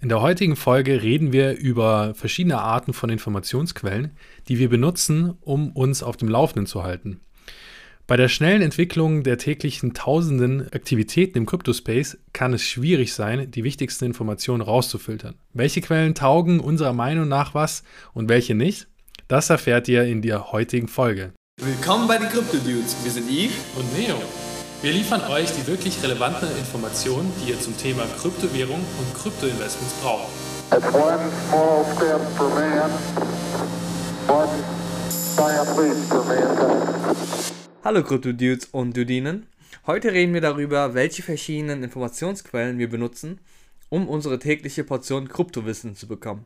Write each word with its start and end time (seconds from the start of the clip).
In 0.00 0.08
der 0.08 0.22
heutigen 0.22 0.54
Folge 0.54 1.02
reden 1.02 1.32
wir 1.32 1.58
über 1.58 2.14
verschiedene 2.14 2.58
Arten 2.58 2.92
von 2.92 3.10
Informationsquellen, 3.10 4.12
die 4.46 4.60
wir 4.60 4.68
benutzen, 4.68 5.36
um 5.40 5.72
uns 5.72 6.04
auf 6.04 6.16
dem 6.16 6.28
Laufenden 6.28 6.66
zu 6.66 6.84
halten. 6.84 7.20
Bei 8.06 8.16
der 8.16 8.28
schnellen 8.28 8.62
Entwicklung 8.62 9.24
der 9.24 9.38
täglichen 9.38 9.94
tausenden 9.94 10.72
Aktivitäten 10.72 11.36
im 11.36 11.46
Kryptospace 11.46 12.16
kann 12.32 12.54
es 12.54 12.62
schwierig 12.62 13.12
sein, 13.12 13.50
die 13.50 13.64
wichtigsten 13.64 14.04
Informationen 14.04 14.62
rauszufiltern. 14.62 15.34
Welche 15.52 15.80
Quellen 15.80 16.14
taugen 16.14 16.60
unserer 16.60 16.92
Meinung 16.92 17.26
nach 17.26 17.54
was 17.54 17.82
und 18.14 18.28
welche 18.28 18.54
nicht? 18.54 18.86
Das 19.26 19.50
erfährt 19.50 19.88
ihr 19.88 20.04
in 20.04 20.22
der 20.22 20.52
heutigen 20.52 20.86
Folge. 20.86 21.32
Willkommen 21.60 22.06
bei 22.06 22.18
den 22.18 22.28
Crypto 22.28 22.58
Dudes. 22.58 22.96
Wir 23.02 23.10
sind 23.10 23.28
Yves 23.28 23.58
und 23.76 23.98
Neo. 23.98 24.16
Wir 24.80 24.92
liefern 24.92 25.22
euch 25.22 25.50
die 25.50 25.66
wirklich 25.66 26.00
relevanten 26.04 26.48
Informationen, 26.56 27.32
die 27.42 27.50
ihr 27.50 27.58
zum 27.58 27.76
Thema 27.76 28.04
Kryptowährung 28.20 28.78
und 28.78 29.14
Kryptoinvestments 29.20 29.94
braucht. 29.94 30.30
Hallo 37.82 38.04
Krypto-Dudes 38.04 38.66
und 38.66 38.96
Dudinen. 38.96 39.48
Heute 39.84 40.12
reden 40.12 40.32
wir 40.32 40.42
darüber, 40.42 40.94
welche 40.94 41.24
verschiedenen 41.24 41.82
Informationsquellen 41.82 42.78
wir 42.78 42.88
benutzen, 42.88 43.40
um 43.88 44.08
unsere 44.08 44.38
tägliche 44.38 44.84
Portion 44.84 45.28
Kryptowissen 45.28 45.96
zu 45.96 46.06
bekommen. 46.06 46.44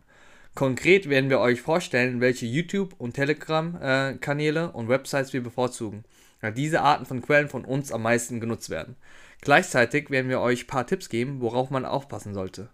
Konkret 0.54 1.10
werden 1.10 1.28
wir 1.28 1.40
euch 1.40 1.60
vorstellen, 1.60 2.22
welche 2.22 2.46
YouTube- 2.46 2.94
und 2.96 3.12
Telegram-Kanäle 3.12 4.70
äh, 4.72 4.76
und 4.76 4.88
Websites 4.88 5.34
wir 5.34 5.42
bevorzugen 5.42 6.04
da 6.42 6.50
diese 6.50 6.82
Arten 6.82 7.06
von 7.06 7.22
Quellen 7.22 7.48
von 7.48 7.64
uns 7.64 7.90
am 7.90 8.02
meisten 8.02 8.40
genutzt 8.40 8.68
werden. 8.68 8.96
Gleichzeitig 9.40 10.10
werden 10.10 10.28
wir 10.28 10.40
euch 10.40 10.64
ein 10.64 10.66
paar 10.66 10.86
Tipps 10.86 11.08
geben, 11.08 11.40
worauf 11.40 11.70
man 11.70 11.86
aufpassen 11.86 12.34
sollte. 12.34 12.68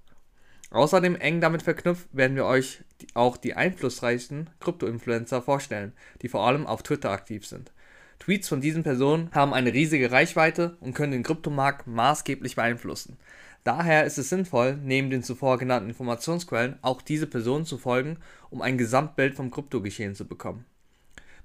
Außerdem 0.70 1.16
eng 1.16 1.40
damit 1.40 1.62
verknüpft 1.62 2.08
werden 2.12 2.36
wir 2.36 2.44
euch 2.44 2.80
auch 3.14 3.36
die 3.36 3.54
einflussreichsten 3.54 4.50
Krypto-Influencer 4.60 5.40
vorstellen, 5.40 5.92
die 6.20 6.28
vor 6.28 6.46
allem 6.46 6.66
auf 6.66 6.82
Twitter 6.82 7.10
aktiv 7.10 7.46
sind. 7.46 7.72
Tweets 8.18 8.48
von 8.48 8.60
diesen 8.60 8.82
Personen 8.82 9.30
haben 9.32 9.54
eine 9.54 9.72
riesige 9.72 10.10
Reichweite 10.10 10.76
und 10.80 10.94
können 10.94 11.12
den 11.12 11.22
Kryptomarkt 11.22 11.86
maßgeblich 11.86 12.56
beeinflussen. 12.56 13.16
Daher 13.64 14.04
ist 14.04 14.18
es 14.18 14.28
sinnvoll, 14.28 14.76
neben 14.82 15.10
den 15.10 15.22
zuvor 15.22 15.58
genannten 15.58 15.90
Informationsquellen 15.90 16.78
auch 16.82 17.02
diese 17.02 17.26
Personen 17.26 17.64
zu 17.64 17.78
folgen, 17.78 18.18
um 18.50 18.62
ein 18.62 18.78
Gesamtbild 18.78 19.34
vom 19.34 19.50
Kryptogeschehen 19.50 20.14
zu 20.14 20.26
bekommen. 20.26 20.64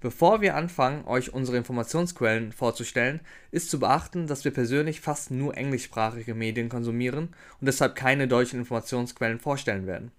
Bevor 0.04 0.42
wir 0.42 0.58
anfangen, 0.58 1.06
euch 1.06 1.34
unsere 1.34 1.56
Informationsquellen 1.56 2.52
vorzustellen, 2.52 3.22
ist 3.52 3.70
zu 3.70 3.80
beachten, 3.80 4.28
dass 4.28 4.44
wir 4.44 4.52
persönlich 4.52 5.00
fast 5.00 5.32
nur 5.32 5.56
englischsprachige 5.56 6.36
Medien 6.36 6.68
konsumieren 6.68 7.30
und 7.62 7.68
deshalb 7.68 7.96
keine 7.96 8.28
deutschen 8.28 8.60
Informationsquellen 8.60 9.40
vorstellen 9.40 9.88
werden. 9.88 10.12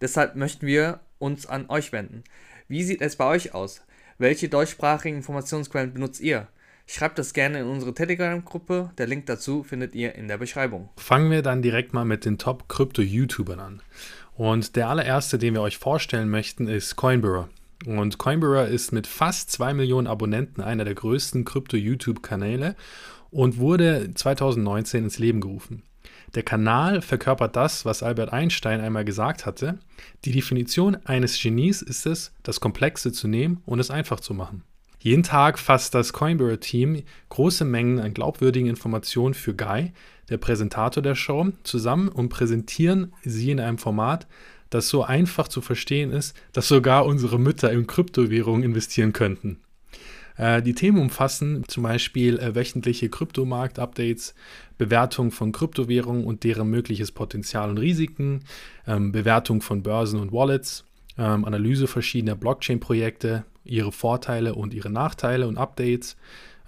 Deshalb 0.00 0.34
möchten 0.34 0.66
wir 0.66 0.98
uns 1.20 1.46
an 1.46 1.70
euch 1.70 1.92
wenden. 1.92 2.24
Wie 2.66 2.82
sieht 2.82 3.00
es 3.00 3.14
bei 3.14 3.26
euch 3.26 3.54
aus? 3.54 3.80
Welche 4.18 4.48
deutschsprachigen 4.48 5.18
Informationsquellen 5.18 5.94
benutzt 5.94 6.20
ihr? 6.20 6.48
Schreibt 6.88 7.20
das 7.20 7.32
gerne 7.32 7.60
in 7.60 7.66
unsere 7.66 7.94
Telegram-Gruppe. 7.94 8.90
Der 8.98 9.06
Link 9.06 9.26
dazu 9.26 9.62
findet 9.62 9.94
ihr 9.94 10.16
in 10.16 10.26
der 10.26 10.38
Beschreibung. 10.38 10.88
Fangen 10.96 11.30
wir 11.30 11.42
dann 11.42 11.62
direkt 11.62 11.94
mal 11.94 12.04
mit 12.04 12.24
den 12.24 12.38
Top-Krypto-YouTubern 12.38 13.60
an. 13.60 13.82
Und 14.34 14.74
der 14.74 14.88
allererste, 14.88 15.38
den 15.38 15.54
wir 15.54 15.62
euch 15.62 15.78
vorstellen 15.78 16.28
möchten, 16.28 16.66
ist 16.66 16.96
Coinborough. 16.96 17.48
Und 17.86 18.18
Coinbara 18.18 18.64
ist 18.64 18.92
mit 18.92 19.06
fast 19.06 19.50
2 19.52 19.74
Millionen 19.74 20.06
Abonnenten 20.06 20.60
einer 20.60 20.84
der 20.84 20.94
größten 20.94 21.44
Krypto-YouTube-Kanäle 21.44 22.74
und 23.30 23.58
wurde 23.58 24.12
2019 24.14 25.04
ins 25.04 25.18
Leben 25.18 25.40
gerufen. 25.40 25.82
Der 26.34 26.42
Kanal 26.42 27.00
verkörpert 27.00 27.56
das, 27.56 27.84
was 27.84 28.02
Albert 28.02 28.32
Einstein 28.32 28.80
einmal 28.80 29.04
gesagt 29.04 29.46
hatte. 29.46 29.78
Die 30.24 30.32
Definition 30.32 30.96
eines 31.04 31.40
Genies 31.40 31.80
ist 31.80 32.04
es, 32.04 32.32
das 32.42 32.60
Komplexe 32.60 33.12
zu 33.12 33.28
nehmen 33.28 33.62
und 33.64 33.80
es 33.80 33.90
einfach 33.90 34.20
zu 34.20 34.34
machen. 34.34 34.62
Jeden 35.00 35.22
Tag 35.22 35.58
fasst 35.58 35.94
das 35.94 36.12
Coinbara-Team 36.12 37.02
große 37.28 37.64
Mengen 37.64 38.00
an 38.00 38.14
glaubwürdigen 38.14 38.68
Informationen 38.68 39.32
für 39.32 39.54
Guy, 39.54 39.92
der 40.28 40.38
Präsentator 40.38 41.02
der 41.02 41.14
Show, 41.14 41.52
zusammen 41.62 42.08
und 42.08 42.28
präsentieren 42.28 43.12
sie 43.22 43.52
in 43.52 43.60
einem 43.60 43.78
Format, 43.78 44.26
das 44.70 44.88
so 44.88 45.02
einfach 45.02 45.48
zu 45.48 45.60
verstehen 45.60 46.12
ist, 46.12 46.36
dass 46.52 46.68
sogar 46.68 47.06
unsere 47.06 47.38
Mütter 47.38 47.72
in 47.72 47.86
Kryptowährungen 47.86 48.62
investieren 48.62 49.12
könnten. 49.12 49.58
Äh, 50.36 50.62
die 50.62 50.74
Themen 50.74 50.98
umfassen 50.98 51.64
zum 51.68 51.82
Beispiel 51.82 52.38
äh, 52.38 52.54
wöchentliche 52.54 53.10
Kryptomarkt-Updates, 53.10 54.34
Bewertung 54.78 55.32
von 55.32 55.52
Kryptowährungen 55.52 56.24
und 56.24 56.44
deren 56.44 56.70
mögliches 56.70 57.12
Potenzial 57.12 57.68
und 57.68 57.78
Risiken, 57.78 58.44
ähm, 58.86 59.12
Bewertung 59.12 59.60
von 59.60 59.82
Börsen 59.82 60.20
und 60.20 60.32
Wallets, 60.32 60.84
ähm, 61.18 61.44
Analyse 61.44 61.88
verschiedener 61.88 62.36
Blockchain-Projekte, 62.36 63.44
ihre 63.64 63.92
Vorteile 63.92 64.54
und 64.54 64.72
ihre 64.72 64.90
Nachteile 64.90 65.48
und 65.48 65.58
Updates, 65.58 66.16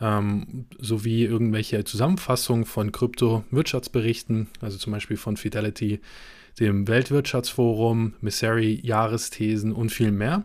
ähm, 0.01 0.67
sowie 0.79 1.25
irgendwelche 1.25 1.85
Zusammenfassungen 1.85 2.65
von 2.65 2.91
Krypto-Wirtschaftsberichten, 2.91 4.49
also 4.61 4.79
zum 4.79 4.93
Beispiel 4.93 5.17
von 5.17 5.37
Fidelity, 5.37 6.01
dem 6.59 6.89
Weltwirtschaftsforum, 6.89 8.15
Messeri 8.21 8.81
Jahresthesen 8.83 9.73
und 9.73 9.91
viel 9.91 10.13
mehr. 10.13 10.45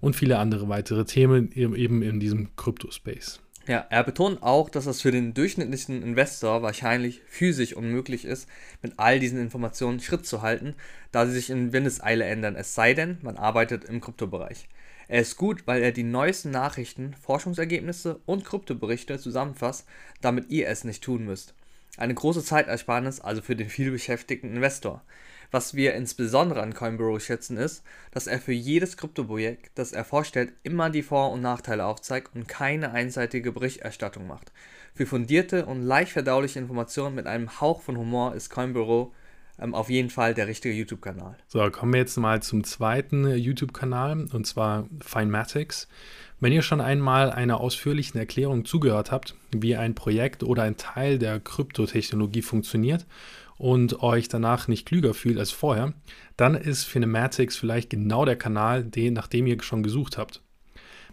Und 0.00 0.16
viele 0.16 0.38
andere 0.38 0.68
weitere 0.68 1.04
Themen 1.04 1.50
eben 1.52 2.02
in 2.02 2.20
diesem 2.20 2.54
Kryptospace. 2.56 3.40
Ja, 3.66 3.86
er 3.88 4.04
betont 4.04 4.42
auch, 4.42 4.68
dass 4.68 4.84
es 4.84 5.00
für 5.00 5.10
den 5.10 5.32
durchschnittlichen 5.32 6.02
Investor 6.02 6.60
wahrscheinlich 6.60 7.22
physisch 7.26 7.74
unmöglich 7.74 8.26
ist, 8.26 8.46
mit 8.82 8.92
all 8.98 9.18
diesen 9.18 9.40
Informationen 9.40 10.00
Schritt 10.00 10.26
zu 10.26 10.42
halten, 10.42 10.74
da 11.12 11.24
sie 11.24 11.32
sich 11.32 11.48
in 11.48 11.72
Windeseile 11.72 12.24
ändern, 12.24 12.56
es 12.56 12.74
sei 12.74 12.92
denn, 12.92 13.16
man 13.22 13.38
arbeitet 13.38 13.84
im 13.84 14.02
Kryptobereich. 14.02 14.68
Er 15.08 15.22
ist 15.22 15.38
gut, 15.38 15.66
weil 15.66 15.82
er 15.82 15.92
die 15.92 16.02
neuesten 16.02 16.50
Nachrichten, 16.50 17.14
Forschungsergebnisse 17.22 18.20
und 18.26 18.44
Kryptoberichte 18.44 19.18
zusammenfasst, 19.18 19.86
damit 20.20 20.50
ihr 20.50 20.68
es 20.68 20.84
nicht 20.84 21.02
tun 21.02 21.24
müsst. 21.24 21.54
Eine 21.96 22.14
große 22.14 22.44
Zeitersparnis 22.44 23.20
also 23.20 23.40
für 23.40 23.56
den 23.56 23.70
vielbeschäftigten 23.70 24.54
Investor. 24.54 25.02
Was 25.54 25.74
wir 25.74 25.94
insbesondere 25.94 26.60
an 26.60 26.74
Coinborough 26.74 27.20
schätzen 27.20 27.58
ist, 27.58 27.84
dass 28.10 28.26
er 28.26 28.40
für 28.40 28.50
jedes 28.50 28.96
Kryptoprojekt, 28.96 29.70
das 29.76 29.92
er 29.92 30.02
vorstellt, 30.02 30.52
immer 30.64 30.90
die 30.90 31.04
Vor- 31.04 31.30
und 31.30 31.42
Nachteile 31.42 31.84
aufzeigt 31.84 32.34
und 32.34 32.48
keine 32.48 32.90
einseitige 32.90 33.52
Berichterstattung 33.52 34.26
macht. 34.26 34.50
Für 34.96 35.06
fundierte 35.06 35.66
und 35.66 35.80
leicht 35.80 36.10
verdauliche 36.10 36.58
Informationen 36.58 37.14
mit 37.14 37.28
einem 37.28 37.60
Hauch 37.60 37.82
von 37.82 37.96
Humor 37.96 38.34
ist 38.34 38.50
Coinborough 38.50 39.12
ähm, 39.60 39.76
auf 39.76 39.90
jeden 39.90 40.10
Fall 40.10 40.34
der 40.34 40.48
richtige 40.48 40.74
YouTube-Kanal. 40.74 41.36
So, 41.46 41.70
kommen 41.70 41.92
wir 41.92 42.00
jetzt 42.00 42.16
mal 42.16 42.42
zum 42.42 42.64
zweiten 42.64 43.24
äh, 43.24 43.36
YouTube-Kanal 43.36 44.26
und 44.32 44.48
zwar 44.48 44.88
Finematics. 45.00 45.86
Wenn 46.40 46.52
ihr 46.52 46.62
schon 46.62 46.80
einmal 46.80 47.30
einer 47.30 47.60
ausführlichen 47.60 48.18
Erklärung 48.18 48.64
zugehört 48.64 49.12
habt, 49.12 49.36
wie 49.52 49.76
ein 49.76 49.94
Projekt 49.94 50.42
oder 50.42 50.64
ein 50.64 50.76
Teil 50.76 51.20
der 51.20 51.38
Kryptotechnologie 51.38 52.42
funktioniert 52.42 53.06
und 53.56 54.02
euch 54.02 54.28
danach 54.28 54.68
nicht 54.68 54.86
klüger 54.86 55.14
fühlt 55.14 55.38
als 55.38 55.50
vorher, 55.50 55.94
dann 56.36 56.54
ist 56.54 56.84
Finematics 56.84 57.56
vielleicht 57.56 57.90
genau 57.90 58.24
der 58.24 58.36
Kanal, 58.36 58.84
den, 58.84 59.14
nach 59.14 59.28
dem 59.28 59.46
ihr 59.46 59.62
schon 59.62 59.82
gesucht 59.82 60.18
habt. 60.18 60.42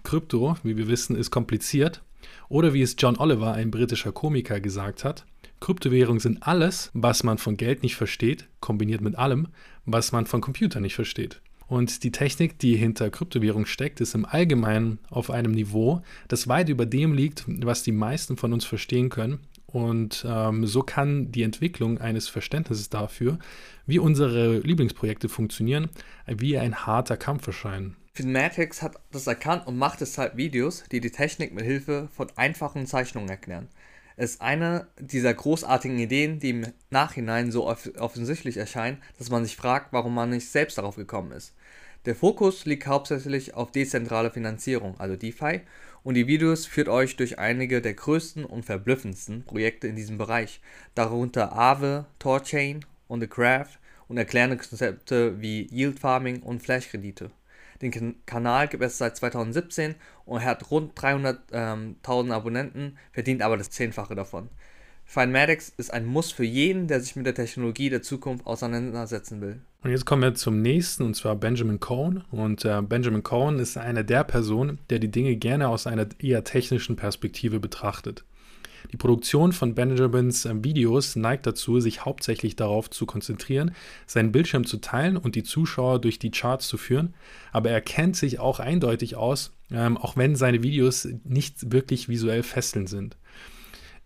Krypto, 0.04 0.58
wie 0.64 0.78
wir 0.78 0.88
wissen, 0.88 1.16
ist 1.16 1.32
kompliziert. 1.32 2.02
Oder 2.50 2.74
wie 2.74 2.82
es 2.82 2.96
John 2.98 3.18
Oliver, 3.18 3.54
ein 3.54 3.72
britischer 3.72 4.12
Komiker, 4.12 4.60
gesagt 4.60 5.04
hat, 5.04 5.26
Kryptowährungen 5.60 6.20
sind 6.20 6.42
alles, 6.42 6.90
was 6.94 7.24
man 7.24 7.38
von 7.38 7.56
Geld 7.56 7.84
nicht 7.84 7.96
versteht, 7.96 8.48
kombiniert 8.60 9.02
mit 9.02 9.16
allem, 9.16 9.48
was 9.86 10.12
man 10.12 10.26
von 10.26 10.42
Computern 10.42 10.82
nicht 10.82 10.96
versteht. 10.96 11.42
Und 11.68 12.04
die 12.04 12.12
Technik, 12.12 12.60
die 12.60 12.76
hinter 12.76 13.10
Kryptowährung 13.10 13.66
steckt, 13.66 14.02
ist 14.02 14.16
im 14.16 14.26
Allgemeinen 14.26 15.00
auf 15.10 15.30
einem 15.30 15.52
Niveau, 15.52 16.02
das 16.28 16.48
weit 16.48 16.68
über 16.68 16.86
dem 16.86 17.14
liegt, 17.14 17.46
was 17.48 17.84
die 17.84 17.94
meisten 17.94 18.38
von 18.38 18.52
uns 18.52 18.66
verstehen 18.66 19.10
können 19.10 19.40
und 19.72 20.26
ähm, 20.28 20.66
so 20.66 20.84
kann 20.84 21.32
die 21.32 21.44
Entwicklung 21.44 22.00
eines 22.00 22.28
Verständnisses 22.28 22.90
dafür, 22.90 23.40
wie 23.86 24.00
unsere 24.00 24.60
Lieblingsprojekte 24.60 25.30
funktionieren, 25.30 25.90
wie 26.28 26.58
ein 26.58 26.86
harter 26.86 27.18
Kampf 27.18 27.48
erscheinen. 27.48 27.96
Filmatics 28.14 28.82
hat 28.82 28.96
das 29.12 29.28
erkannt 29.28 29.68
und 29.68 29.78
macht 29.78 30.02
deshalb 30.02 30.36
Videos, 30.36 30.84
die 30.92 31.00
die 31.00 31.12
Technik 31.12 31.54
mit 31.54 31.64
Hilfe 31.64 32.10
von 32.14 32.28
einfachen 32.36 32.86
Zeichnungen 32.86 33.30
erklären. 33.30 33.70
Es 34.18 34.32
ist 34.32 34.42
eine 34.42 34.88
dieser 35.00 35.34
großartigen 35.34 35.98
Ideen, 35.98 36.40
die 36.40 36.50
im 36.50 36.68
Nachhinein 36.90 37.52
so 37.52 37.68
off 37.68 37.90
offensichtlich 37.98 38.58
erscheinen, 38.58 38.98
dass 39.18 39.30
man 39.30 39.46
sich 39.46 39.56
fragt, 39.56 39.94
warum 39.94 40.14
man 40.14 40.30
nicht 40.30 40.50
selbst 40.50 40.78
darauf 40.78 40.98
gekommen 40.98 41.32
ist. 41.32 41.54
Der 42.06 42.16
Fokus 42.16 42.66
liegt 42.66 42.88
hauptsächlich 42.88 43.54
auf 43.54 43.72
dezentrale 43.72 44.32
Finanzierung, 44.32 45.00
also 45.00 45.16
DeFi, 45.16 45.62
und 46.04 46.16
die 46.16 46.28
Videos 46.28 46.66
führt 46.66 46.90
euch 46.90 47.16
durch 47.16 47.40
einige 47.40 47.82
der 47.82 47.94
größten 47.94 48.46
und 48.46 48.66
verblüffendsten 48.66 49.44
Projekte 49.44 49.88
in 49.88 49.96
diesem 49.96 50.18
Bereich, 50.18 50.62
darunter 50.96 51.54
Aave, 51.54 52.06
Torchain 52.20 52.86
und 53.08 53.22
The 53.22 53.28
Craft 53.28 53.80
und 54.08 54.18
erklärende 54.18 54.58
Konzepte 54.58 55.42
wie 55.42 55.68
Yield 55.72 56.00
Farming 56.00 56.42
und 56.42 56.62
Flash-Kredite. 56.62 57.32
Den 57.82 58.16
Kanal 58.26 58.68
gibt 58.68 58.84
es 58.84 58.98
seit 58.98 59.18
2017 59.18 59.96
und 60.26 60.44
hat 60.44 60.70
rund 60.70 60.98
300.000 61.00 61.40
ähm, 61.52 62.32
Abonnenten, 62.32 62.98
verdient 63.12 63.42
aber 63.42 63.58
das 63.58 63.72
Zehnfache 63.72 64.14
davon. 64.14 64.50
Findmatics 65.12 65.74
ist 65.76 65.92
ein 65.92 66.06
Muss 66.06 66.32
für 66.32 66.46
jeden, 66.46 66.88
der 66.88 67.02
sich 67.02 67.18
mit 67.18 67.26
der 67.26 67.36
Technologie 67.36 67.90
der 67.90 68.02
Zukunft 68.02 68.46
auseinandersetzen 68.46 69.42
will. 69.42 69.60
Und 69.84 69.92
jetzt 69.92 70.06
kommen 70.06 70.22
wir 70.22 70.36
zum 70.36 70.62
nächsten, 70.62 71.04
und 71.04 71.16
zwar 71.16 71.36
Benjamin 71.36 71.82
Cohen. 71.82 72.24
Und 72.32 72.64
äh, 72.64 72.82
Benjamin 72.82 73.22
Cohen 73.22 73.60
ist 73.60 73.76
einer 73.78 74.06
der 74.06 74.24
Personen, 74.24 74.80
der 74.90 75.00
die 75.00 75.12
Dinge 75.12 75.36
gerne 75.36 75.68
aus 75.68 75.86
einer 75.86 76.08
eher 76.20 76.46
technischen 76.46 76.96
Perspektive 76.96 77.60
betrachtet. 77.60 78.24
Die 78.94 78.96
Produktion 78.98 79.52
von 79.52 79.76
Benjamins 79.76 80.46
äh, 80.46 80.64
Videos 80.64 81.18
neigt 81.18 81.46
dazu, 81.46 81.82
sich 81.82 82.06
hauptsächlich 82.06 82.56
darauf 82.56 82.90
zu 82.90 83.06
konzentrieren, 83.06 83.76
seinen 84.08 84.32
Bildschirm 84.32 84.66
zu 84.66 84.78
teilen 84.78 85.18
und 85.18 85.36
die 85.36 85.44
Zuschauer 85.44 86.00
durch 86.00 86.20
die 86.20 86.32
Charts 86.32 86.70
zu 86.70 86.78
führen. 86.78 87.16
Aber 87.52 87.70
er 87.70 87.82
kennt 87.82 88.16
sich 88.16 88.40
auch 88.40 88.62
eindeutig 88.62 89.18
aus, 89.18 89.52
ähm, 89.72 89.98
auch 89.98 90.16
wenn 90.16 90.38
seine 90.38 90.64
Videos 90.64 91.06
nicht 91.26 91.74
wirklich 91.74 92.08
visuell 92.08 92.44
fesselnd 92.44 92.88
sind. 92.88 93.18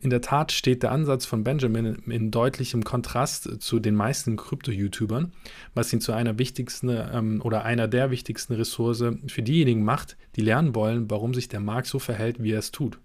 In 0.06 0.12
der 0.12 0.22
Tat 0.22 0.52
steht 0.52 0.84
der 0.84 0.92
Ansatz 0.92 1.25
von 1.25 1.44
Benjamin 1.44 1.96
in 2.06 2.30
deutlichem 2.30 2.84
Kontrast 2.84 3.60
zu 3.60 3.80
den 3.80 3.96
meisten 3.96 4.36
Krypto-YouTubern, 4.38 5.31
was 5.74 5.92
ihn 5.92 6.00
zu 6.00 6.13
einer 6.13 6.38
wichtigsten 6.38 6.90
ähm, 6.90 7.42
oder 7.44 7.66
einer 7.66 7.88
der 7.88 8.12
wichtigsten 8.12 8.54
Ressourcen 8.54 9.28
für 9.28 9.42
diejenigen 9.42 9.84
macht, 9.84 10.16
die 10.36 10.42
lernen 10.42 10.75
wollen, 10.75 11.10
warum 11.10 11.34
sich 11.34 11.48
der 11.48 11.60
Markt 11.60 11.88
so 11.88 11.98
verhält, 11.98 12.44
wie 12.44 12.52
er 12.52 12.60
es 12.60 12.72
tut. 12.72 13.00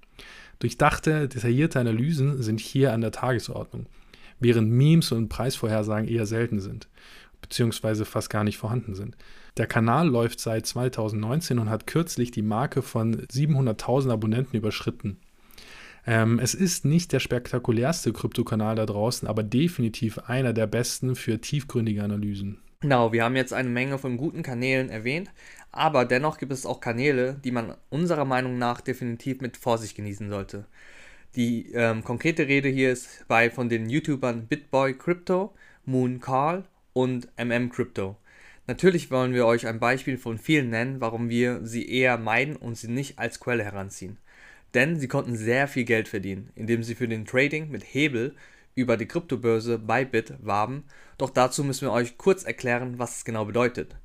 Durchdachte, 0.59 1.27
detaillierte 1.27 1.81
Analysen 1.81 2.43
sind 2.43 2.61
hier 2.61 2.93
an 2.93 3.01
der 3.01 3.13
Tagesordnung, 3.13 3.87
während 4.39 4.71
Memes 4.71 5.11
und 5.11 5.31
Preisvorhersagen 5.31 6.07
eher 6.07 6.27
selten 6.27 6.61
sind, 6.61 6.87
beziehungsweise 7.41 8.05
fast 8.05 8.29
gar 8.29 8.45
nicht 8.45 8.59
vorhanden 8.59 8.95
sind. 8.95 9.17
Der 9.57 9.67
Kanal 9.67 10.07
läuft 10.07 10.39
seit 10.39 10.67
2019 10.67 11.61
und 11.61 11.71
hat 11.71 11.87
kürzlich 11.87 12.31
die 12.31 12.43
Marke 12.43 12.83
von 12.83 13.23
700.000 13.23 14.13
Abonnenten 14.13 14.59
überschritten. 14.59 15.17
Ähm, 16.07 16.39
es 16.39 16.55
ist 16.55 16.85
nicht 16.85 17.13
der 17.13 17.21
spektakulärste 17.21 18.13
Kryptokanal 18.13 18.77
da 18.77 18.87
draußen, 18.87 19.29
aber 19.29 19.43
definitiv 19.43 20.19
einer 20.19 20.53
der 20.53 20.67
besten 20.67 21.15
für 21.15 21.41
tiefgründige 21.41 22.03
Analysen. 22.03 22.59
Genau, 22.81 23.13
wir 23.13 23.25
haben 23.25 23.37
jetzt 23.37 23.53
eine 23.53 23.69
Menge 23.69 23.99
von 23.99 24.17
guten 24.17 24.43
Kanälen 24.43 24.89
erwähnt, 24.89 25.31
aber 25.71 26.07
dennoch 26.07 26.39
gibt 26.39 26.53
es 26.53 26.65
auch 26.65 26.81
Kanäle, 26.81 27.39
die 27.45 27.51
man 27.51 27.75
unserer 27.91 28.25
Meinung 28.25 28.57
nach 28.57 28.81
definitiv 28.81 29.43
mit 29.43 29.59
Vorsicht 29.59 29.97
genießen 29.97 30.31
sollte. 30.31 30.65
Die 31.37 31.71
ähm, 31.75 32.03
konkrete 32.03 32.49
Rede 32.49 32.69
hier 32.71 32.91
ist 32.91 33.25
bei 33.29 33.51
von 33.51 33.69
den 33.69 33.89
YouTubern 33.89 34.47
Bitboy 34.47 34.95
Crypto, 34.95 35.55
Moon 35.85 36.21
Carl 36.21 36.65
und 36.95 37.29
MM 37.37 37.71
Crypto. 37.71 38.17
Natürlich 38.67 39.11
wollen 39.11 39.35
wir 39.35 39.47
euch 39.47 39.67
ein 39.67 39.79
Beispiel 39.79 40.17
von 40.17 40.39
vielen 40.39 40.71
nennen, 40.71 41.01
warum 41.01 41.29
wir 41.29 41.61
sie 41.65 41.89
eher 41.89 42.19
meiden 42.19 42.57
und 42.57 42.77
sie 42.77 42.89
nicht 42.89 43.19
als 43.19 43.41
Quelle 43.41 43.65
heranziehen. 43.65 44.17
Denn 44.75 44.99
sie 44.99 45.09
konnten 45.09 45.37
sehr 45.37 45.69
viel 45.69 45.85
Geld 45.85 46.09
verdienen, 46.09 46.51
indem 46.55 46.83
sie 46.83 46.95
für 46.95 47.09
den 47.09 47.25
Trading 47.25 47.71
mit 47.71 47.83
Hebel 47.83 48.35
über 48.75 48.97
die 48.97 49.07
Kryptobörse 49.07 49.79
Bybit 49.79 50.35
warben, 50.41 50.85
doch 51.19 51.31
dazu 51.31 51.65
müssen 51.65 51.87
wir 51.87 51.93
euch 51.93 52.19
kurz 52.19 52.45
erklären, 52.45 52.99
was 52.99 53.19
es 53.19 53.25
genau 53.25 53.45
bedeutet. 53.45 53.97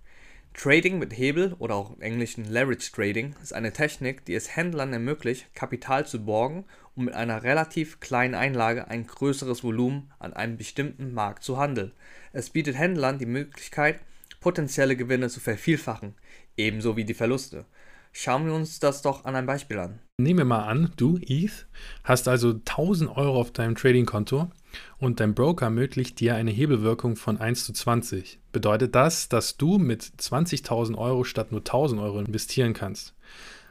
Trading 0.53 0.99
mit 0.99 1.15
Hebel 1.17 1.53
oder 1.59 1.75
auch 1.75 1.93
im 1.93 2.01
Englischen 2.01 2.45
Leverage 2.45 2.91
Trading 2.91 3.35
ist 3.43 3.53
eine 3.53 3.73
Technik, 3.73 4.23
die 4.23 4.35
es 4.35 4.55
Händlern 4.55 4.93
ermöglicht, 4.93 5.53
Kapital 5.53 6.07
zu 6.07 6.23
borgen, 6.23 6.63
um 6.95 7.05
mit 7.05 7.13
einer 7.13 7.43
relativ 7.43 7.99
kleinen 7.99 8.35
Einlage 8.35 8.87
ein 8.87 9.05
größeres 9.05 9.65
Volumen 9.65 10.13
an 10.17 10.31
einem 10.31 10.55
bestimmten 10.55 11.13
Markt 11.13 11.43
zu 11.43 11.57
handeln. 11.57 11.91
Es 12.31 12.49
bietet 12.49 12.77
Händlern 12.77 13.19
die 13.19 13.25
Möglichkeit, 13.25 13.99
potenzielle 14.39 14.95
Gewinne 14.95 15.27
zu 15.27 15.41
vervielfachen, 15.41 16.15
ebenso 16.55 16.95
wie 16.95 17.03
die 17.03 17.13
Verluste. 17.13 17.65
Schauen 18.13 18.45
wir 18.45 18.53
uns 18.53 18.79
das 18.79 19.01
doch 19.01 19.25
an 19.25 19.35
einem 19.35 19.47
Beispiel 19.47 19.77
an. 19.77 19.99
Nehmen 20.17 20.37
wir 20.37 20.45
mal 20.45 20.63
an, 20.63 20.93
du, 20.95 21.19
ETH, 21.27 21.65
hast 22.05 22.29
also 22.29 22.51
1000 22.51 23.17
Euro 23.17 23.37
auf 23.37 23.51
deinem 23.51 23.75
Trading-Konto 23.75 24.49
und 24.97 25.19
dein 25.19 25.35
Broker 25.35 25.65
ermöglicht 25.65 26.21
dir 26.21 26.35
eine 26.35 26.51
Hebelwirkung 26.51 27.17
von 27.17 27.37
1 27.37 27.65
zu 27.65 27.73
20. 27.73 28.39
Bedeutet 28.53 28.95
das, 28.95 29.27
dass 29.27 29.57
du 29.57 29.77
mit 29.77 30.03
20.000 30.03 30.97
Euro 30.97 31.25
statt 31.25 31.51
nur 31.51 31.59
1000 31.59 31.99
Euro 31.99 32.21
investieren 32.21 32.71
kannst. 32.71 33.13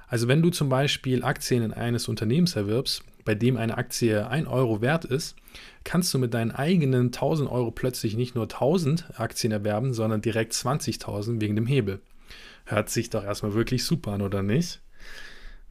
Also 0.07 0.29
wenn 0.29 0.43
du 0.43 0.51
zum 0.51 0.69
Beispiel 0.69 1.25
Aktien 1.25 1.63
in 1.63 1.73
eines 1.73 2.09
Unternehmens 2.09 2.57
erwirbst, 2.57 3.05
bei 3.25 3.35
dem 3.35 3.57
eine 3.57 3.79
Aktie 3.79 4.29
1 4.29 4.47
Euro 4.47 4.83
wert 4.83 5.07
ist, 5.07 5.37
kannst 5.83 6.13
du 6.13 6.19
mit 6.19 6.35
deinen 6.35 6.51
eigenen 6.51 7.07
1000 7.07 7.51
Euro 7.51 7.71
plötzlich 7.71 8.17
nicht 8.17 8.35
nur 8.35 8.45
1000 8.45 9.19
Aktien 9.19 9.51
erwerben, 9.51 9.95
sondern 9.95 10.21
direkt 10.21 10.53
20.000 10.53 11.41
wegen 11.41 11.57
dem 11.57 11.67
Hebel. 11.67 12.03
Hört 12.67 12.91
sich 12.91 13.09
doch 13.09 13.25
erstmal 13.25 13.55
wirklich 13.55 13.85
super 13.85 14.13
an, 14.13 14.21
oder 14.21 14.43
nicht? 14.43 14.83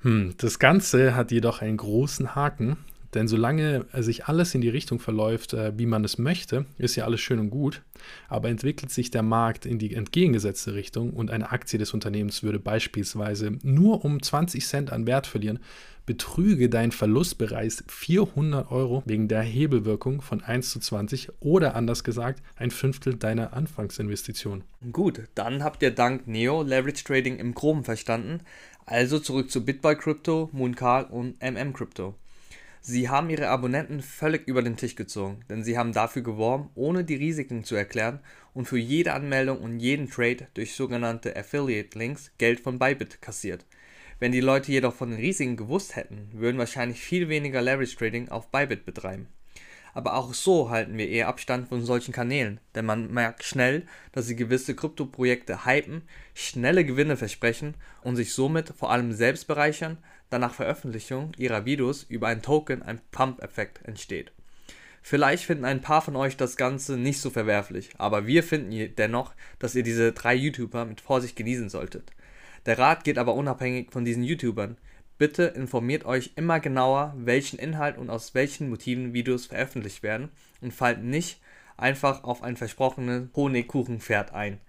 Hm, 0.03 0.35
das 0.38 0.59
Ganze 0.59 1.15
hat 1.15 1.31
jedoch 1.31 1.61
einen 1.61 1.77
großen 1.77 2.35
Haken, 2.35 2.77
denn 3.13 3.27
solange 3.27 3.86
sich 3.94 4.25
alles 4.25 4.56
in 4.56 4.62
die 4.62 4.69
Richtung 4.69 5.00
verläuft, 5.00 5.54
äh, 5.54 5.77
wie 5.77 5.86
man 5.86 6.04
es 6.04 6.18
möchte, 6.18 6.65
ist 6.77 6.95
ja 6.95 7.06
alles 7.06 7.21
schön 7.21 7.39
und 7.39 7.50
gut, 7.50 7.81
aber 8.27 8.50
entwickelt 8.50 8.92
sich 8.92 9.12
der 9.12 9.24
Markt 9.24 9.65
in 9.65 9.80
die 9.80 9.94
entgegengesetzte 9.94 10.74
Richtung 10.74 11.12
und 11.12 11.31
eine 11.31 11.51
Aktie 11.51 11.80
des 11.80 11.94
Unternehmens 11.94 12.44
würde 12.44 12.60
beispielsweise 12.60 13.57
nur 13.63 14.04
um 14.04 14.21
20 14.21 14.65
Cent 14.65 14.92
an 14.92 15.06
Wert 15.07 15.27
verlieren, 15.27 15.60
betrüge 16.06 16.69
dein 16.69 16.92
Verlustbereich 16.92 17.75
400 17.88 18.71
Euro 18.71 19.04
wegen 19.06 19.27
der 19.27 19.42
Hebelwirkung 19.42 20.21
von 20.21 20.42
1 20.42 20.69
zu 20.69 20.80
20 20.80 21.30
oder 21.39 21.75
anders 21.75 22.04
gesagt 22.04 22.44
ein 22.56 22.71
Fünftel 22.71 23.16
deiner 23.16 23.54
Anfangsinvestition. 23.54 24.63
Gut, 24.92 25.24
dann 25.36 25.63
habt 25.63 25.81
ihr 25.81 25.92
dank 25.92 26.27
Neo 26.27 26.62
Leverage 26.62 27.04
Trading 27.04 27.38
im 27.38 27.54
Groben 27.54 27.83
verstanden. 27.83 28.42
Also 28.86 29.19
zurück 29.19 29.50
zu 29.50 29.63
BitBuy 29.63 29.95
Crypto, 29.95 30.50
Mooncarl 30.51 31.06
und 31.06 31.42
MM 31.42 31.71
Crypto. 31.71 32.16
Sie 32.85 33.07
haben 33.07 33.30
ihre 33.30 33.47
Abonnenten 33.47 34.01
völlig 34.01 34.45
über 34.45 34.62
den 34.62 34.75
Tisch 34.75 34.97
gezogen, 34.97 35.39
denn 35.50 35.63
sie 35.63 35.77
haben 35.77 35.94
dafür 35.94 36.21
geworben, 36.21 36.69
ohne 36.75 37.06
die 37.06 37.15
Risiken 37.15 37.63
zu 37.63 37.75
erklären 37.75 38.19
und 38.53 38.65
für 38.65 38.77
jede 38.77 39.13
Anmeldung 39.13 39.62
und 39.62 39.80
jeden 39.80 40.09
Trade 40.09 40.47
durch 40.53 40.75
sogenannte 40.75 41.33
Affiliate 41.33 41.97
Links 41.97 42.33
Geld 42.38 42.59
von 42.59 42.80
Bybit 42.80 43.21
kassiert. 43.21 43.65
Wenn 44.19 44.33
die 44.33 44.41
Leute 44.41 44.74
jedoch 44.74 44.94
von 44.94 45.12
den 45.12 45.19
Risiken 45.19 45.56
gewusst 45.56 45.95
hätten, 45.95 46.27
würden 46.33 46.57
wahrscheinlich 46.57 47.00
viel 47.00 47.30
weniger 47.30 47.62
Leverage 47.62 47.95
Trading 47.95 48.27
auf 48.27 48.51
Bybit 48.51 48.85
betreiben. 48.85 49.30
Aber 49.94 50.15
auch 50.15 50.33
so 50.33 50.69
halten 50.69 50.97
wir 50.97 51.07
eher 51.07 51.30
Abstand 51.30 51.69
von 51.69 51.85
solchen 51.85 52.12
Kanälen, 52.12 52.59
denn 52.75 52.85
man 52.85 53.13
merkt 53.13 53.44
schnell, 53.44 53.83
dass 54.12 54.27
sie 54.27 54.35
gewisse 54.35 54.75
Kryptoprojekte 54.75 55.65
hypen, 55.65 56.01
schnelle 56.33 56.83
Gewinne 56.83 57.15
versprechen 57.15 57.75
und 58.01 58.18
sich 58.18 58.33
somit 58.33 58.74
vor 58.75 58.91
allem 58.91 59.13
selbst 59.13 59.47
bereichern, 59.47 60.00
da 60.33 60.39
nach 60.39 60.53
Veröffentlichung 60.53 61.31
ihrer 61.38 61.65
Videos 61.65 62.03
über 62.03 62.27
einen 62.27 62.41
Token 62.41 62.81
ein 62.81 63.00
Pump-Effekt 63.12 63.85
entsteht. 63.85 64.31
Vielleicht 65.03 65.44
finden 65.44 65.65
ein 65.65 65.81
paar 65.81 66.01
von 66.01 66.15
euch 66.15 66.38
das 66.38 66.57
Ganze 66.57 66.97
nicht 66.97 67.19
so 67.19 67.30
verwerflich, 67.30 67.91
aber 67.97 68.25
wir 68.25 68.41
finden 68.41 68.95
dennoch, 68.95 69.33
dass 69.59 69.75
ihr 69.75 69.83
diese 69.83 70.12
drei 70.13 70.33
YouTuber 70.33 70.85
mit 70.85 71.01
Vorsicht 71.01 71.35
genießen 71.35 71.69
solltet. 71.69 72.11
Der 72.66 72.80
Rat 72.80 73.04
geht 73.04 73.18
aber 73.18 73.35
unabhängig 73.35 73.92
von 73.92 74.06
diesen 74.06 74.23
YouTubern. 74.23 74.78
Bitte 75.18 75.44
informiert 75.44 76.06
euch 76.06 76.31
immer 76.35 76.59
genauer, 76.59 77.13
welchen 77.18 77.59
Inhalt 77.59 77.97
und 77.97 78.09
aus 78.09 78.33
welchen 78.33 78.69
Motiven 78.69 79.13
Videos 79.13 79.45
veröffentlicht 79.45 80.02
werden 80.02 80.30
und 80.61 80.73
fallt 80.73 81.04
nicht 81.04 81.42
einfach 81.78 82.23
auf 82.23 82.42
ein 82.42 82.57
versprochenes 82.57 83.28
Honigkuchenpferd 83.35 84.33
ein. 84.33 84.59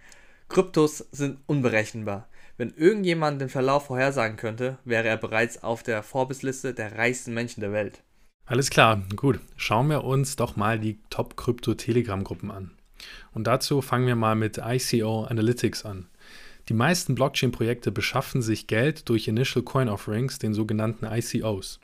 Kryptos 0.49 0.99
sind 1.13 1.39
unberechenbar. 1.47 2.29
Wenn 2.57 2.73
irgendjemand 2.77 3.41
den 3.41 3.49
Verlauf 3.49 3.87
vorhersagen 3.87 4.37
könnte, 4.37 4.79
wäre 4.85 5.09
er 5.09 5.17
bereits 5.17 5.63
auf 5.63 5.83
der 5.83 6.03
Forbes-Liste 6.03 6.73
der 6.73 6.97
reichsten 6.97 7.35
Menschen 7.35 7.61
der 7.61 7.73
Welt. 7.73 8.03
Alles 8.47 8.71
klar, 8.71 9.03
gut. 9.17 9.41
Schauen 9.57 9.89
wir 9.89 10.05
uns 10.05 10.37
doch 10.37 10.55
mal 10.55 10.79
die 10.79 11.01
Top-Krypto-Telegram-Gruppen 11.11 12.51
an. 12.51 12.71
Und 13.33 13.47
dazu 13.47 13.83
fangen 13.83 14.07
wir 14.07 14.17
mal 14.17 14.37
mit 14.37 14.59
ICO 14.59 15.25
Analytics 15.25 15.85
an. 15.85 16.07
Die 16.69 16.75
meisten 16.75 17.15
Blockchain-Projekte 17.15 17.91
beschaffen 17.91 18.41
sich 18.41 18.67
Geld 18.67 19.09
durch 19.09 19.29
Initial 19.29 19.65
Coin 19.65 19.89
Offerings, 19.89 20.39
den 20.39 20.55
sogenannten 20.55 21.07
ICOs. 21.07 21.81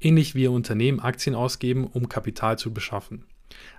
Ähnlich 0.00 0.34
wie 0.34 0.48
Unternehmen 0.48 1.00
Aktien 1.00 1.34
ausgeben, 1.34 1.86
um 1.86 2.08
Kapital 2.08 2.58
zu 2.58 2.74
beschaffen. 2.74 3.24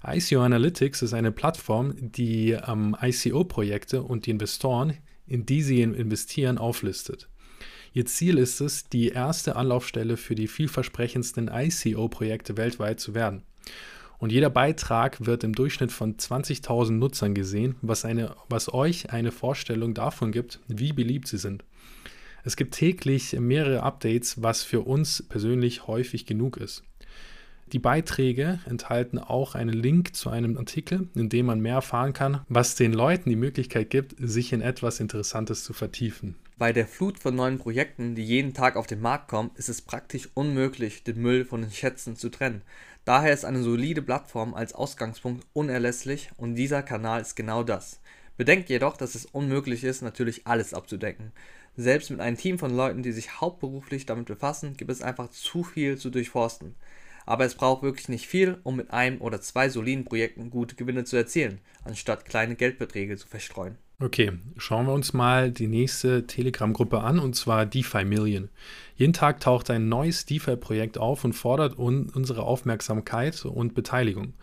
ICO 0.05 0.41
Analytics 0.41 1.01
ist 1.01 1.13
eine 1.13 1.31
Plattform, 1.31 1.93
die 1.99 2.51
ähm, 2.51 2.95
ICO-Projekte 2.99 4.01
und 4.01 4.25
die 4.25 4.31
Investoren, 4.31 4.93
in 5.29 5.45
die 5.45 5.61
sie 5.61 5.81
investieren, 5.81 6.57
auflistet. 6.57 7.29
Ihr 7.93 8.05
Ziel 8.05 8.37
ist 8.37 8.61
es, 8.61 8.89
die 8.89 9.09
erste 9.09 9.55
Anlaufstelle 9.55 10.17
für 10.17 10.35
die 10.35 10.47
vielversprechendsten 10.47 11.49
ICO-Projekte 11.51 12.57
weltweit 12.57 12.99
zu 12.99 13.15
werden. 13.15 13.43
Und 14.19 14.31
jeder 14.31 14.49
Beitrag 14.49 15.25
wird 15.25 15.43
im 15.43 15.53
Durchschnitt 15.53 15.91
von 15.91 16.17
20.000 16.17 16.91
Nutzern 16.91 17.33
gesehen, 17.33 17.75
was, 17.81 18.03
eine, 18.03 18.35
was 18.49 18.71
euch 18.73 19.11
eine 19.11 19.31
Vorstellung 19.31 19.93
davon 19.93 20.31
gibt, 20.31 20.59
wie 20.67 20.91
beliebt 20.91 21.27
sie 21.27 21.37
sind. 21.37 21.63
Es 22.43 22.55
gibt 22.55 22.75
täglich 22.75 23.33
mehrere 23.39 23.83
Updates, 23.83 24.41
was 24.41 24.63
für 24.63 24.81
uns 24.81 25.23
persönlich 25.27 25.87
häufig 25.87 26.25
genug 26.25 26.57
ist. 26.57 26.83
Die 27.71 27.79
Beiträge 27.79 28.59
enthalten 28.65 29.19
auch 29.19 29.53
einen 29.53 29.73
Link 29.73 30.15
zu 30.15 30.31
einem 30.31 30.57
Artikel, 30.57 31.07
in 31.15 31.29
dem 31.29 31.45
man 31.45 31.59
mehr 31.59 31.75
erfahren 31.75 32.13
kann, 32.13 32.41
was 32.49 32.75
den 32.75 32.93
Leuten 32.93 33.29
die 33.29 33.35
Möglichkeit 33.35 33.91
gibt, 33.91 34.15
sich 34.17 34.53
in 34.53 34.61
etwas 34.61 34.99
Interessantes 34.99 35.63
zu 35.63 35.73
vertiefen. 35.73 36.35
Bei 36.57 36.73
der 36.73 36.87
Flut 36.87 37.19
von 37.19 37.35
neuen 37.35 37.59
Projekten, 37.59 38.15
die 38.15 38.23
jeden 38.23 38.55
Tag 38.55 38.75
auf 38.75 38.87
den 38.87 39.01
Markt 39.01 39.27
kommen, 39.27 39.51
ist 39.53 39.69
es 39.69 39.81
praktisch 39.81 40.29
unmöglich, 40.33 41.03
den 41.03 41.21
Müll 41.21 41.45
von 41.45 41.61
den 41.61 41.71
Schätzen 41.71 42.15
zu 42.15 42.29
trennen. 42.29 42.63
Daher 43.05 43.33
ist 43.33 43.45
eine 43.45 43.61
solide 43.61 44.01
Plattform 44.01 44.55
als 44.55 44.73
Ausgangspunkt 44.73 45.45
unerlässlich 45.53 46.31
und 46.37 46.55
dieser 46.55 46.81
Kanal 46.81 47.21
ist 47.21 47.35
genau 47.35 47.63
das. 47.63 47.99
Bedenkt 48.35 48.69
jedoch, 48.69 48.97
dass 48.97 49.15
es 49.15 49.25
unmöglich 49.25 49.83
ist, 49.83 50.01
natürlich 50.01 50.47
alles 50.47 50.73
abzudecken. 50.73 51.33
Selbst 51.77 52.09
mit 52.09 52.19
einem 52.19 52.37
Team 52.37 52.57
von 52.57 52.75
Leuten, 52.75 53.03
die 53.03 53.11
sich 53.11 53.39
hauptberuflich 53.39 54.05
damit 54.05 54.25
befassen, 54.25 54.75
gibt 54.75 54.91
es 54.91 55.01
einfach 55.01 55.29
zu 55.29 55.63
viel 55.63 55.97
zu 55.97 56.09
durchforsten. 56.09 56.75
Aber 57.29 57.45
es 57.45 57.53
braucht 57.53 57.83
wirklich 57.83 58.09
nicht 58.09 58.25
viel, 58.25 58.57
um 58.63 58.75
mit 58.75 58.89
einem 58.89 59.21
oder 59.21 59.39
zwei 59.39 59.69
soliden 59.69 60.03
Projekten 60.03 60.49
gute 60.49 60.73
Gewinne 60.73 61.03
zu 61.03 61.15
erzielen, 61.15 61.59
anstatt 61.83 62.25
kleine 62.25 62.55
Geldbeträge 62.55 63.17
zu 63.17 63.27
verstreuen. 63.27 63.77
Okay, 63.99 64.31
schauen 64.57 64.87
wir 64.87 64.93
uns 64.93 65.13
mal 65.13 65.51
die 65.51 65.67
nächste 65.67 66.25
Telegram-Gruppe 66.25 67.01
an, 67.01 67.19
und 67.19 67.35
zwar 67.35 67.67
DeFi 67.67 68.03
Million. 68.03 68.49
Jeden 68.95 69.13
Tag 69.13 69.41
taucht 69.41 69.69
ein 69.69 69.89
neues 69.89 70.25
DeFi-Projekt 70.25 70.97
auf 70.97 71.23
und 71.23 71.33
fordert 71.33 71.77
un 71.77 72.09
unsere 72.09 72.41
Aufmerksamkeit 72.41 73.45
und 73.45 73.75
Beteiligung. 73.75 74.33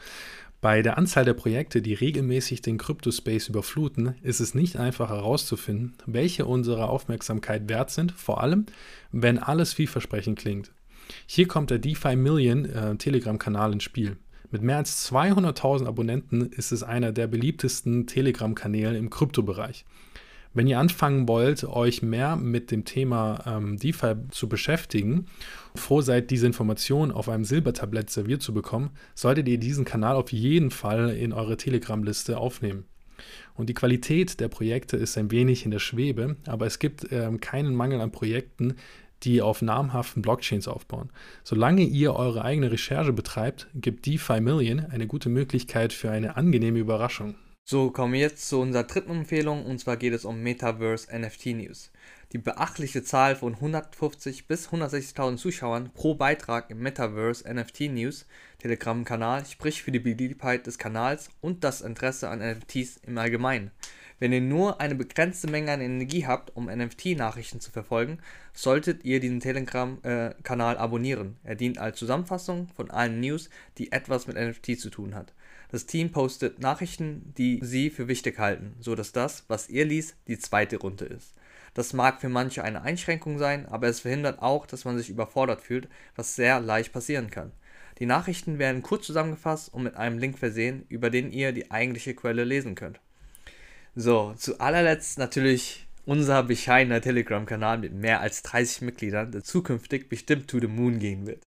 Bei 0.61 0.81
der 0.81 0.97
Anzahl 0.97 1.25
der 1.25 1.35
Projekte, 1.35 1.83
die 1.83 1.95
regelmäßig 1.95 2.63
den 2.63 2.79
Crypto-Space 2.79 3.49
überfluten, 3.49 4.15
ist 4.23 4.39
es 4.39 4.55
nicht 4.55 4.77
einfach 4.77 5.09
herauszufinden, 5.09 5.95
welche 6.07 6.47
unserer 6.47 6.89
Aufmerksamkeit 6.89 7.69
wert 7.69 7.91
sind, 7.91 8.13
vor 8.13 8.41
allem, 8.43 8.67
wenn 9.11 9.41
alles 9.41 9.75
vielversprechend 9.75 10.39
klingt. 10.39 10.71
Hier 11.27 11.49
kommt 11.49 11.71
der 11.71 11.79
DeFi 11.79 12.17
Million 12.17 12.65
äh, 12.65 12.97
Telegram-Kanal 12.97 13.73
ins 13.73 13.85
Spiel. 13.85 14.17
Mit 14.51 14.63
mehr 14.63 14.77
als 14.79 15.11
200.000 15.13 15.87
Abonnenten 15.87 16.51
ist 16.53 16.73
es 16.73 16.83
einer 16.83 17.13
der 17.13 17.27
beliebtesten 17.27 18.07
Telegram-Kanäle 18.07 18.97
im 18.97 19.11
Kryptobereich. 19.11 19.85
Wenn 20.55 20.69
ihr 20.69 20.79
anfangen 20.79 21.29
wollt, 21.29 21.65
euch 21.65 22.01
mehr 22.01 22.37
mit 22.37 22.71
dem 22.71 22.87
Thema 22.87 23.45
ähm, 23.47 23.77
DeFi 23.77 24.15
zu 24.31 24.49
beschäftigen, 24.49 25.27
froh 25.75 26.01
seid, 26.01 26.31
diese 26.31 26.47
Informationen 26.47 27.13
auf 27.13 27.29
einem 27.29 27.45
Silbertablett 27.45 28.09
serviert 28.09 28.41
zu 28.41 28.55
bekommen, 28.55 28.91
solltet 29.15 29.49
ihr 29.49 29.59
diesen 29.59 29.85
Kanal 29.85 30.17
auf 30.17 30.33
jeden 30.33 30.71
Fall 30.71 31.11
in 31.11 31.35
eure 31.35 31.59
Telegram-Liste 31.59 32.39
aufnehmen. 32.39 32.87
Und 33.55 33.69
die 33.69 33.75
Qualität 33.75 34.41
der 34.41 34.49
Projekte 34.49 34.97
ist 34.97 35.19
ein 35.19 35.31
wenig 35.31 35.65
in 35.65 35.71
der 35.71 35.79
Schwebe, 35.79 36.37
aber 36.47 36.67
es 36.67 36.79
gibt 36.79 37.07
ähm, 37.11 37.41
keinen 37.41 37.75
Mangel 37.75 38.01
an 38.01 38.13
Projekten, 38.13 38.77
die 39.27 39.43
auf 39.43 39.61
namhaften 39.61 40.23
Blockchains 40.23 40.69
aufbauen. 40.69 41.11
Solange 41.45 41.83
ihr 41.83 42.15
eure 42.15 42.45
eigene 42.45 42.71
Recherche 42.71 43.13
betreibt, 43.13 43.69
gibt 43.75 44.07
DeFi 44.07 44.41
Million 44.41 44.87
eine 44.87 45.07
gute 45.07 45.29
Möglichkeit 45.29 45.93
für 45.93 46.11
eine 46.11 46.37
angenehme 46.37 46.79
Überraschung. 46.79 47.35
So, 47.69 47.91
kommen 47.91 48.13
wir 48.13 48.21
jetzt 48.21 48.49
zu 48.49 48.61
unserer 48.61 48.85
dritten 48.85 49.11
Empfehlung 49.11 49.67
und 49.67 49.81
zwar 49.81 49.97
geht 49.97 50.13
es 50.13 50.25
um 50.25 50.41
Metaverse 50.41 51.09
NFT 51.13 51.47
News. 51.47 51.91
Die 52.33 52.39
beachtliche 52.39 53.03
Zahl 53.03 53.35
von 53.35 53.55
150 53.55 54.47
bis 54.47 54.69
160.000 54.69 55.37
Zuschauern 55.37 55.91
pro 55.93 56.15
Beitrag 56.15 56.71
im 56.71 56.79
Metaverse 56.79 57.45
NFT 57.53 57.93
News 57.93 58.27
Telegram-Kanal 58.59 59.47
spricht 59.47 59.81
für 59.81 59.91
die 59.91 59.99
Beliebtheit 59.99 60.67
des 60.67 60.79
Kanals 60.79 61.29
und 61.41 61.65
das 61.65 61.81
Interesse 61.81 62.29
an 62.29 62.39
NFTs 62.39 62.99
im 62.99 63.19
Allgemeinen. 63.19 63.73
Wenn 64.19 64.33
ihr 64.33 64.41
nur 64.41 64.81
eine 64.81 64.95
begrenzte 64.95 65.51
Menge 65.51 65.73
an 65.73 65.83
Energie 65.83 66.27
habt, 66.27 66.57
um 66.57 66.67
NFT-Nachrichten 66.67 67.61
zu 67.61 67.71
verfolgen, 67.71 68.19
solltet 68.55 69.05
ihr 69.05 69.21
diesen 69.21 69.41
Telegram-Kanal 69.41 70.79
abonnieren. 70.79 71.37
Er 71.45 71.55
dient 71.55 71.77
als 71.77 71.99
Zusammenfassung 71.99 72.69
von 72.77 72.91
allen 72.91 73.21
News, 73.21 73.51
die 73.77 73.93
etwas 73.93 74.27
mit 74.27 74.37
NFT 74.37 74.81
zu 74.81 74.89
tun 74.89 75.15
hat. 75.15 75.35
Das 75.71 75.85
Team 75.85 76.13
postet 76.13 76.61
Nachrichten, 76.61 77.35
die 77.37 77.61
sie 77.63 77.91
für 77.91 78.09
wichtig 78.09 78.39
halten, 78.39 78.75
so 78.81 78.95
dass 78.95 79.13
das, 79.13 79.45
was 79.49 79.69
ihr 79.69 79.85
liest, 79.85 80.17
die 80.29 80.39
zweite 80.39 80.79
Runde 80.79 81.05
ist. 81.05 81.35
Das 81.75 81.93
mag 81.93 82.23
für 82.23 82.31
manche 82.31 82.65
eine 82.65 82.81
Einschränkung 82.81 83.39
sein, 83.39 83.67
aber 83.67 83.89
es 83.89 84.01
verhindert 84.01 84.41
auch, 84.41 84.67
dass 84.67 84.87
man 84.87 84.97
sich 84.97 85.11
überfordert 85.11 85.61
fühlt, 85.61 85.91
was 86.15 86.35
sehr 86.35 86.59
leicht 86.61 86.91
passieren 86.91 87.29
kann. 87.29 87.53
Die 87.99 88.07
Nachrichten 88.07 88.59
werden 88.59 88.83
kurz 88.83 89.05
zusammengefasst 89.07 89.75
und 89.75 89.83
mit 89.83 89.97
einem 89.97 90.19
Link 90.19 90.39
versehen, 90.39 90.87
über 90.89 91.11
den 91.11 91.31
ihr 91.31 91.53
die 91.53 91.71
eigentliche 91.71 92.15
Quelle 92.15 92.45
lesen 92.45 92.75
könnt. 92.75 93.01
So, 93.99 94.35
zu 94.37 94.61
allerletzt 94.61 95.19
natürlich 95.19 95.87
unser 96.05 96.43
bescheidener 96.43 97.01
Telegram-Kanal 97.01 97.79
mit 97.79 97.95
mehr 97.95 98.21
als 98.21 98.43
30 98.43 98.83
Mitgliedern, 98.83 99.33
der 99.33 99.43
zukünftig 99.43 100.11
bestimmt 100.11 100.49
to 100.49 100.61
the 100.61 100.67
moon 100.67 100.99
gehen 100.99 101.27
wird. 101.27 101.43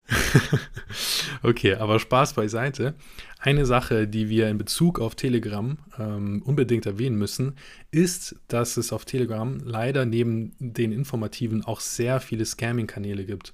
okay, 1.44 1.76
aber 1.76 2.00
Spaß 2.00 2.34
beiseite. 2.34 2.96
Eine 3.38 3.66
Sache, 3.66 4.08
die 4.08 4.30
wir 4.30 4.48
in 4.48 4.58
Bezug 4.58 5.00
auf 5.00 5.14
Telegram 5.14 5.78
ähm, 6.00 6.42
unbedingt 6.42 6.86
erwähnen 6.86 7.18
müssen, 7.18 7.56
ist, 7.92 8.38
dass 8.48 8.78
es 8.78 8.94
auf 8.94 9.04
Telegram 9.04 9.60
leider 9.64 10.06
neben 10.06 10.54
den 10.58 10.94
informativen 10.94 11.66
auch 11.66 11.82
sehr 11.82 12.22
viele 12.22 12.46
Scamming-Kanäle 12.46 13.26
gibt. 13.26 13.54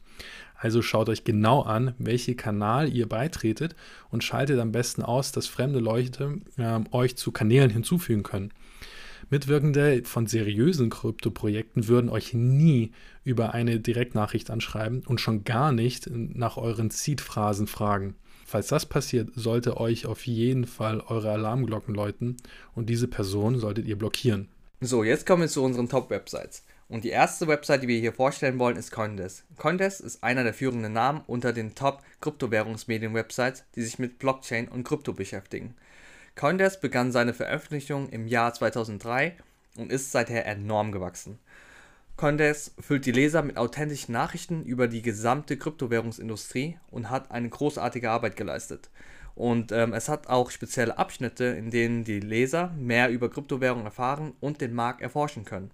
Also 0.55 0.81
schaut 0.83 1.09
euch 1.09 1.25
genau 1.25 1.63
an, 1.63 1.95
welche 1.97 2.35
Kanal 2.35 2.93
ihr 2.93 3.09
beitretet 3.09 3.75
und 4.12 4.23
schaltet 4.23 4.59
am 4.59 4.71
besten 4.71 5.01
aus, 5.01 5.31
dass 5.31 5.47
fremde 5.47 5.79
Leute 5.79 6.39
ähm, 6.57 6.85
euch 6.91 7.17
zu 7.17 7.31
Kanälen 7.31 7.71
hinzufügen 7.71 8.23
können. 8.23 8.53
Mitwirkende 9.30 10.03
von 10.03 10.27
seriösen 10.27 10.89
Krypto-Projekten 10.89 11.88
würden 11.88 12.10
euch 12.10 12.34
nie 12.34 12.92
über 13.24 13.53
eine 13.53 13.80
Direktnachricht 13.80 14.50
anschreiben 14.50 15.03
und 15.06 15.22
schon 15.22 15.44
gar 15.44 15.72
nicht 15.72 16.10
nach 16.12 16.58
euren 16.58 16.89
Seed-Phrasen 16.89 17.68
fragen. 17.68 18.15
Falls 18.46 18.68
das 18.68 18.86
passiert, 18.86 19.30
sollte 19.36 19.77
euch 19.77 20.06
auf 20.06 20.27
jeden 20.27 20.68
Fall 20.68 21.00
eure 21.00 21.32
Alarmglocken 21.32 21.96
läuten 21.96 22.38
und 22.75 22.89
diese 22.89 23.08
Person 23.08 23.58
solltet 23.58 23.88
ihr 23.88 23.98
blockieren. 23.98 24.50
So, 24.82 25.03
jetzt 25.03 25.25
kommen 25.25 25.44
wir 25.44 25.50
zu 25.50 25.63
unseren 25.63 25.89
Top-Websites. 25.89 26.63
Und 26.89 27.06
die 27.06 27.10
erste 27.10 27.48
Website, 27.48 27.82
die 27.82 27.88
wir 27.88 28.00
hier 28.00 28.13
vorstellen 28.13 28.60
wollen, 28.60 28.77
ist 28.77 28.92
Coindesk. 28.92 29.46
Coindesk 29.58 30.01
ist 30.01 30.24
einer 30.24 30.44
der 30.44 30.53
führenden 30.53 30.94
Namen 30.94 31.22
unter 31.25 31.53
den 31.53 31.74
Top-Kryptowährungsmedien-Websites, 31.74 33.63
die 33.75 33.82
sich 33.82 33.98
mit 33.98 34.20
Blockchain 34.20 34.68
und 34.68 34.84
Krypto 34.84 35.13
beschäftigen. 35.13 35.74
Coindesk 36.35 36.81
begann 36.81 37.11
seine 37.11 37.33
Veröffentlichung 37.33 38.09
im 38.09 38.27
Jahr 38.27 38.53
2003 38.53 39.35
und 39.77 39.91
ist 39.91 40.11
seither 40.11 40.45
enorm 40.45 40.91
gewachsen. 40.91 41.39
Coindesk 42.17 42.73
füllt 42.79 43.05
die 43.05 43.11
Leser 43.11 43.43
mit 43.43 43.57
authentischen 43.57 44.13
Nachrichten 44.13 44.63
über 44.63 44.87
die 44.87 45.01
gesamte 45.01 45.57
Kryptowährungsindustrie 45.57 46.77
und 46.89 47.09
hat 47.09 47.31
eine 47.31 47.49
großartige 47.49 48.09
Arbeit 48.09 48.35
geleistet. 48.35 48.89
Und 49.35 49.71
ähm, 49.71 49.93
es 49.93 50.09
hat 50.09 50.27
auch 50.27 50.51
spezielle 50.51 50.97
Abschnitte, 50.97 51.45
in 51.45 51.71
denen 51.71 52.03
die 52.03 52.19
Leser 52.19 52.71
mehr 52.77 53.09
über 53.09 53.29
Kryptowährungen 53.29 53.85
erfahren 53.85 54.33
und 54.39 54.61
den 54.61 54.73
Markt 54.73 55.01
erforschen 55.01 55.45
können. 55.45 55.71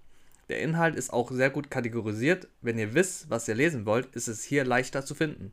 Der 0.48 0.60
Inhalt 0.60 0.96
ist 0.96 1.12
auch 1.12 1.30
sehr 1.30 1.50
gut 1.50 1.70
kategorisiert. 1.70 2.48
Wenn 2.62 2.78
ihr 2.78 2.94
wisst, 2.94 3.28
was 3.28 3.48
ihr 3.48 3.54
lesen 3.54 3.86
wollt, 3.86 4.14
ist 4.14 4.28
es 4.28 4.42
hier 4.42 4.64
leichter 4.64 5.04
zu 5.04 5.14
finden 5.14 5.52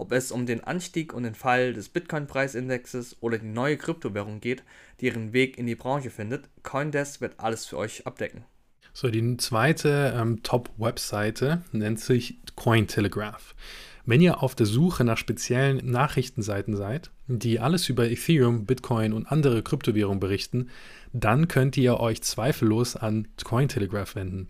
ob 0.00 0.12
es 0.12 0.32
um 0.32 0.46
den 0.46 0.64
Anstieg 0.64 1.12
und 1.12 1.24
den 1.24 1.34
Fall 1.34 1.74
des 1.74 1.90
Bitcoin-Preisindexes 1.90 3.18
oder 3.20 3.38
die 3.38 3.46
neue 3.46 3.76
Kryptowährung 3.76 4.40
geht, 4.40 4.62
die 5.00 5.06
ihren 5.06 5.32
Weg 5.32 5.58
in 5.58 5.66
die 5.66 5.74
Branche 5.74 6.10
findet, 6.10 6.48
Coindesk 6.62 7.20
wird 7.20 7.38
alles 7.38 7.66
für 7.66 7.76
euch 7.76 8.06
abdecken. 8.06 8.44
So, 8.92 9.08
die 9.08 9.36
zweite 9.36 10.14
ähm, 10.16 10.42
Top-Webseite 10.42 11.62
nennt 11.72 12.00
sich 12.00 12.38
Cointelegraph. 12.56 13.54
Wenn 14.06 14.20
ihr 14.20 14.42
auf 14.42 14.54
der 14.54 14.66
Suche 14.66 15.04
nach 15.04 15.18
speziellen 15.18 15.78
Nachrichtenseiten 15.90 16.74
seid, 16.74 17.10
die 17.26 17.60
alles 17.60 17.88
über 17.88 18.10
Ethereum, 18.10 18.64
Bitcoin 18.64 19.12
und 19.12 19.30
andere 19.30 19.62
Kryptowährungen 19.62 20.20
berichten, 20.20 20.70
dann 21.12 21.48
könnt 21.48 21.76
ihr 21.76 22.00
euch 22.00 22.22
zweifellos 22.22 22.96
an 22.96 23.28
Cointelegraph 23.42 24.14
wenden. 24.14 24.48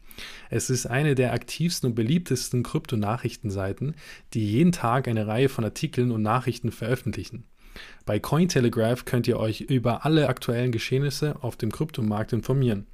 Es 0.50 0.71
ist 0.71 0.87
eine 0.87 1.14
der 1.14 1.33
aktivsten 1.33 1.90
und 1.90 1.95
beliebtesten 1.95 2.62
Kryptonachrichtenseiten, 2.62 3.95
die 4.35 4.47
jeden 4.47 4.73
Tag 4.73 5.09
eine 5.09 5.26
Reihe 5.26 5.49
von 5.49 5.64
Artikeln 5.64 6.11
und 6.11 6.23
Nachrichten 6.23 6.71
veröffentlichen. 6.71 7.45
Bei 8.04 8.19
Cointelegraph 8.19 9.04
könnt 9.04 9.28
ihr 9.28 9.38
euch 9.38 9.62
über 9.62 10.04
alle 10.04 10.28
aktuellen 10.28 10.73
Geschehnisse 10.73 11.37
auf 11.42 11.57
dem 11.57 11.71
Kryptomarkt 11.71 12.33
informieren. 12.33 12.87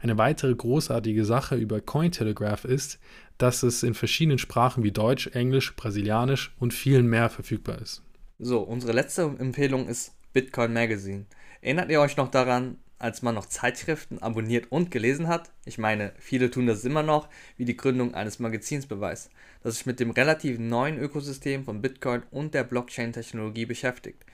Eine 0.00 0.18
weitere 0.18 0.54
großartige 0.54 1.24
Sache 1.24 1.56
über 1.56 1.80
Cointelegraph 1.80 2.64
ist, 2.64 3.00
dass 3.38 3.62
es 3.62 3.82
in 3.82 3.94
verschiedenen 3.94 4.38
Sprachen 4.38 4.84
wie 4.84 4.92
Deutsch, 4.92 5.28
Englisch, 5.28 5.74
Brasilianisch 5.76 6.54
und 6.58 6.74
vielen 6.74 7.06
mehr 7.06 7.30
verfügbar 7.30 7.80
ist. 7.80 8.02
So, 8.38 8.60
unsere 8.60 8.92
letzte 8.92 9.22
Empfehlung 9.38 9.88
ist 9.88 10.12
Bitcoin 10.32 10.72
Magazine. 10.72 11.26
Erinnert 11.60 11.90
ihr 11.90 12.00
euch 12.00 12.16
noch 12.16 12.30
daran, 12.30 12.78
als 12.98 13.22
man 13.22 13.34
noch 13.34 13.46
Zeitschriften 13.46 14.18
abonniert 14.20 14.70
und 14.70 14.90
gelesen 14.90 15.28
hat. 15.28 15.52
Ich 15.64 15.78
meine, 15.78 16.12
viele 16.18 16.50
tun 16.50 16.66
das 16.66 16.84
immer 16.84 17.02
noch, 17.02 17.28
wie 17.56 17.64
die 17.64 17.76
Gründung 17.76 18.14
eines 18.14 18.38
Magazins 18.38 18.86
beweist, 18.86 19.30
das 19.62 19.74
sich 19.74 19.86
mit 19.86 20.00
dem 20.00 20.10
relativ 20.10 20.58
neuen 20.58 20.98
Ökosystem 20.98 21.64
von 21.64 21.82
Bitcoin 21.82 22.22
und 22.30 22.54
der 22.54 22.64
Blockchain-Technologie 22.64 23.66
beschäftigt. 23.66 24.24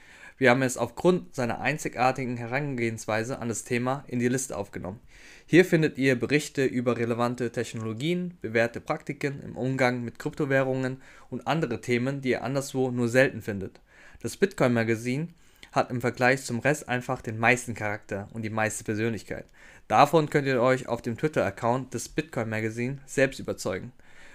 Wir 0.41 0.49
haben 0.49 0.63
es 0.63 0.75
aufgrund 0.75 1.35
seiner 1.35 1.61
einzigartigen 1.61 2.35
Herangehensweise 2.35 3.37
an 3.37 3.49
das 3.49 3.63
Thema 3.63 4.03
in 4.07 4.17
die 4.17 4.27
Liste 4.27 4.57
aufgenommen. 4.57 4.99
Hier 5.45 5.63
findet 5.63 5.99
ihr 5.99 6.19
Berichte 6.19 6.65
über 6.65 6.97
relevante 6.97 7.51
Technologien, 7.51 8.39
bewährte 8.41 8.81
Praktiken 8.81 9.39
im 9.43 9.55
Umgang 9.55 10.03
mit 10.03 10.17
Kryptowährungen 10.17 10.99
und 11.29 11.45
andere 11.45 11.79
Themen, 11.79 12.21
die 12.21 12.31
ihr 12.31 12.43
anderswo 12.43 12.89
nur 12.89 13.07
selten 13.07 13.43
findet. 13.43 13.81
Das 14.23 14.35
Bitcoin 14.35 14.73
Magazine 14.73 15.27
hat 15.73 15.91
im 15.91 16.01
Vergleich 16.01 16.41
zum 16.41 16.57
Rest 16.57 16.89
einfach 16.89 17.21
den 17.21 17.37
meisten 17.37 17.75
Charakter 17.75 18.27
und 18.33 18.41
die 18.41 18.49
meiste 18.49 18.83
Persönlichkeit. 18.83 19.45
Davon 19.87 20.31
könnt 20.31 20.47
ihr 20.47 20.59
euch 20.59 20.87
auf 20.87 21.03
dem 21.03 21.19
Twitter-Account 21.19 21.93
des 21.93 22.09
Bitcoin 22.09 22.49
Magazine 22.49 22.97
selbst 23.05 23.39
überzeugen. 23.39 23.91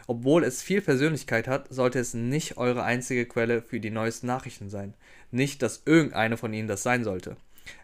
Obwohl 0.06 0.44
es 0.44 0.62
viel 0.62 0.80
Persönlichkeit 0.80 1.48
hat, 1.48 1.66
sollte 1.68 1.98
es 1.98 2.14
nicht 2.14 2.56
eure 2.56 2.84
einzige 2.84 3.26
Quelle 3.26 3.62
für 3.62 3.80
die 3.80 3.90
neuesten 3.90 4.28
Nachrichten 4.28 4.70
sein. 4.70 4.94
Nicht, 5.30 5.62
dass 5.62 5.82
irgendeine 5.84 6.36
von 6.36 6.52
ihnen 6.52 6.68
das 6.68 6.82
sein 6.82 7.02
sollte. 7.02 7.36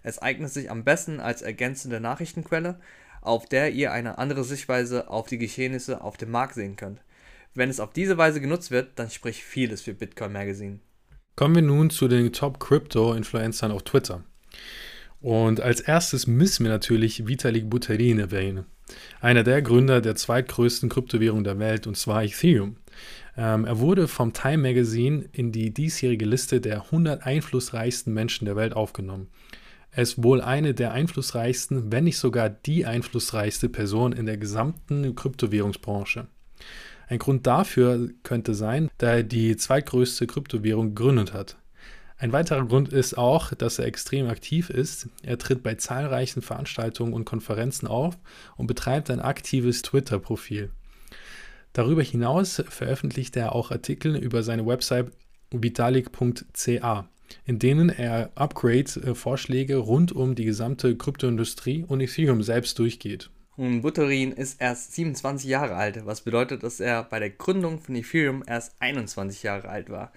Es 0.05 0.21
eignet 0.21 0.51
sich 0.51 0.71
am 0.71 0.85
besten 0.85 1.19
als 1.19 1.43
ergänzende 1.43 1.99
Nachrichtenquelle, 1.99 2.79
auf 3.21 3.47
der 3.47 3.73
ihr 3.73 3.93
eine 3.93 4.19
andere 4.19 4.45
Sichtweise 4.45 5.09
auf 5.09 5.27
die 5.27 5.39
Geschehnisse 5.39 6.01
auf 6.01 6.17
dem 6.17 6.31
Markt 6.31 6.55
sehen 6.55 6.77
könnt. 6.77 7.01
Wenn 7.55 7.71
es 7.71 7.81
auf 7.81 7.93
diese 7.93 8.19
Weise 8.19 8.41
genutzt 8.41 8.71
wird, 8.71 8.91
dann 8.97 9.11
spricht 9.11 9.43
vieles 9.43 9.83
für 9.83 9.95
Bitcoin 9.95 10.33
Magazine. 10.33 10.79
Kommen 11.37 11.55
wir 11.55 11.63
nun 11.63 11.91
zu 11.91 12.09
den 12.09 12.33
Top 12.33 12.61
Crypto 12.61 13.15
Influencern 13.15 13.73
auf 13.73 13.83
Twitter. 13.83 14.23
Und 15.23 15.61
als 15.61 15.81
erstes 15.81 16.27
müssen 16.27 16.65
wir 16.65 16.71
natürlich 16.73 17.27
Vitalik 17.27 17.71
Buterin 17.71 18.19
erwähnen. 18.19 18.67
Einer 19.21 19.45
der 19.45 19.63
Gründer 19.63 20.01
der 20.01 20.17
zweitgrößten 20.17 20.89
Kryptowährung 20.89 21.45
der 21.45 21.59
Welt, 21.59 21.87
und 21.87 21.97
zwar 21.97 22.25
Ethereum. 22.25 22.77
Ähm, 23.37 23.65
er 23.65 23.79
wurde 23.79 24.09
vom 24.09 24.33
Time 24.33 24.59
Magazine 24.59 25.25
in 25.33 25.53
die 25.53 25.73
diesjährige 25.73 26.27
Liste 26.27 26.61
der 26.61 26.83
100 26.83 27.25
einflussreichsten 27.25 28.13
Menschen 28.13 28.45
der 28.45 28.57
Welt 28.57 28.75
aufgenommen. 28.75 29.29
Er 29.93 30.03
ist 30.03 30.23
wohl 30.23 30.41
eine 30.41 30.75
der 30.75 30.93
einflussreichsten, 30.93 31.93
wenn 31.93 32.05
nicht 32.05 32.19
sogar 32.19 32.51
die 32.51 32.85
einflussreichste 32.85 33.69
Person 33.69 34.13
in 34.13 34.27
der 34.27 34.39
gesamten 34.39 35.15
Kryptowährungsbranche. 35.15 36.27
Ein 37.09 37.19
Grund 37.19 37.47
dafür 37.47 38.11
könnte 38.23 38.55
sein, 38.55 38.91
da 38.99 39.17
er 39.17 39.23
die 39.23 39.57
zweitgrößte 39.57 40.27
Kryptowährung 40.27 40.95
gegründet 40.95 41.33
hat. 41.33 41.59
Ein 42.23 42.33
weiterer 42.33 42.65
Grund 42.65 42.93
ist 42.93 43.19
auch, 43.19 43.53
dass 43.53 43.81
er 43.81 43.87
extrem 43.87 44.29
aktiv 44.29 44.71
ist. 44.71 45.09
Er 45.25 45.39
tritt 45.39 45.65
bei 45.65 45.75
zahlreichen 45.75 46.41
Veranstaltungen 46.41 47.15
und 47.15 47.25
Konferenzen 47.25 47.89
auf 47.89 48.17
und 48.57 48.69
betreibt 48.69 49.11
ein 49.11 49.19
aktives 49.19 49.83
Twitter-Profil. 49.83 50.71
Darüber 51.73 52.01
hinaus 52.05 52.63
veröffentlicht 52.69 53.37
er 53.37 53.57
auch 53.57 53.73
Artikel 53.73 54.15
über 54.15 54.45
seine 54.45 54.65
Website 54.65 55.11
vitalik.ca, 55.51 57.09
in 57.45 57.59
denen 57.59 57.89
er 57.89 58.31
Upgrade-Vorschläge 58.37 59.79
rund 59.79 60.13
um 60.13 60.37
die 60.37 60.45
gesamte 60.45 60.97
Kryptoindustrie 60.97 61.85
und 61.89 62.01
Ethereum 62.01 62.45
selbst 62.45 62.79
durchgeht. 62.79 63.31
Und 63.57 63.83
Buterin 63.83 64.31
ist 64.31 64.61
erst 64.61 64.95
27 64.95 65.51
Jahre 65.51 65.75
alt, 65.75 66.07
was 66.07 66.21
bedeutet, 66.21 66.63
dass 66.63 66.79
er 66.79 67.03
bei 67.03 67.19
der 67.19 67.31
Gründung 67.31 67.81
von 67.81 67.97
Ethereum 67.97 68.45
erst 68.47 68.77
21 68.79 69.43
Jahre 69.43 69.69
alt 69.69 69.91
war. 69.91 70.13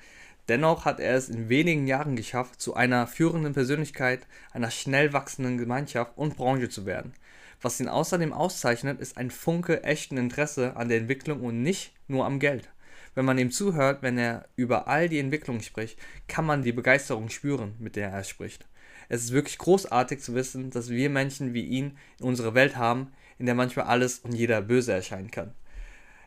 Dennoch 0.48 0.86
hat 0.86 1.00
er 1.00 1.16
es 1.16 1.30
in 1.30 1.50
wenigen 1.50 1.88
Jahren 1.88 2.16
geschafft, 2.16 2.62
zu 2.62 2.76
einer 2.76 3.08
führenden 3.08 3.54
Persönlichkeit 3.54 4.28
einer 4.52 4.70
schnell 4.70 5.12
wachsenden 5.12 5.58
Gemeinschaft 5.58 6.12
und 6.16 6.38
Branche 6.38 6.70
zu 6.70 6.86
werden. 6.86 7.14
Was 7.62 7.80
ihn 7.80 7.88
außerdem 7.88 8.32
auszeichnet, 8.32 9.00
ist 9.00 9.18
ein 9.18 9.32
Funke 9.32 9.84
echten 9.84 10.18
Interesse 10.18 10.76
an 10.76 10.90
der 10.90 11.00
Entwicklung 11.00 11.42
und 11.42 11.64
nicht 11.64 11.94
nur 12.08 12.26
am 12.26 12.40
Geld. 12.40 12.70
Wenn 13.16 13.26
man 13.26 13.38
ihm 13.40 13.50
zuhört, 13.50 14.04
wenn 14.04 14.18
er 14.18 14.48
über 14.56 14.88
all 14.88 15.10
die 15.10 15.20
Entwicklungen 15.20 15.64
spricht, 15.64 15.98
kann 16.28 16.46
man 16.46 16.62
die 16.62 16.74
Begeisterung 16.74 17.30
spüren, 17.30 17.74
mit 17.80 17.96
der 17.96 18.10
er 18.10 18.24
spricht. 18.24 18.68
Es 19.10 19.24
ist 19.24 19.32
wirklich 19.32 19.58
großartig 19.58 20.20
zu 20.20 20.36
wissen, 20.36 20.70
dass 20.70 20.90
wir 20.90 21.10
Menschen 21.10 21.54
wie 21.54 21.66
ihn 21.66 21.98
in 22.20 22.26
unserer 22.26 22.54
Welt 22.54 22.76
haben, 22.76 23.14
in 23.40 23.46
der 23.46 23.56
manchmal 23.56 23.86
alles 23.86 24.20
und 24.20 24.34
jeder 24.34 24.62
böse 24.62 24.94
erscheinen 24.94 25.32
kann. 25.32 25.54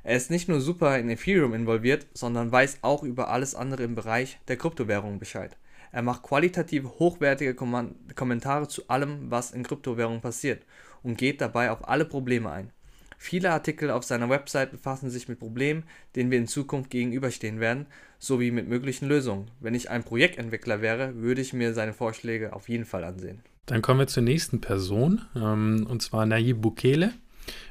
Er 0.08 0.16
ist 0.16 0.30
nicht 0.30 0.48
nur 0.48 0.62
super 0.62 0.98
in 0.98 1.10
Ethereum 1.10 1.52
involviert, 1.52 2.06
sondern 2.14 2.50
weiß 2.50 2.78
auch 2.80 3.02
über 3.02 3.28
alles 3.28 3.54
andere 3.54 3.82
im 3.82 3.94
Bereich 3.94 4.38
der 4.48 4.56
Kryptowährungen 4.56 5.18
Bescheid. 5.18 5.58
Er 5.92 6.00
macht 6.00 6.22
qualitativ 6.22 6.84
hochwertige 6.98 7.52
Kom 7.52 7.94
Kommentare 8.14 8.68
zu 8.68 8.88
allem, 8.88 9.30
was 9.30 9.50
in 9.50 9.64
Kryptowährungen 9.64 10.22
passiert 10.22 10.62
und 11.02 11.18
geht 11.18 11.42
dabei 11.42 11.70
auf 11.70 11.86
alle 11.86 12.06
Probleme 12.06 12.50
ein. 12.50 12.70
Viele 13.18 13.50
Artikel 13.50 13.90
auf 13.90 14.02
seiner 14.02 14.30
Website 14.30 14.70
befassen 14.70 15.10
sich 15.10 15.28
mit 15.28 15.40
Problemen, 15.40 15.82
denen 16.16 16.30
wir 16.30 16.38
in 16.38 16.46
Zukunft 16.46 16.88
gegenüberstehen 16.88 17.60
werden, 17.60 17.84
sowie 18.18 18.50
mit 18.50 18.66
möglichen 18.66 19.08
Lösungen. 19.08 19.50
Wenn 19.60 19.74
ich 19.74 19.90
ein 19.90 20.04
Projektentwickler 20.04 20.80
wäre, 20.80 21.16
würde 21.16 21.42
ich 21.42 21.52
mir 21.52 21.74
seine 21.74 21.92
Vorschläge 21.92 22.54
auf 22.54 22.70
jeden 22.70 22.86
Fall 22.86 23.04
ansehen. 23.04 23.42
Dann 23.66 23.82
kommen 23.82 24.00
wir 24.00 24.06
zur 24.06 24.22
nächsten 24.22 24.62
Person, 24.62 25.20
ähm, 25.36 25.86
und 25.86 26.00
zwar 26.00 26.24
Nayib 26.24 26.62
Bukele. 26.62 27.12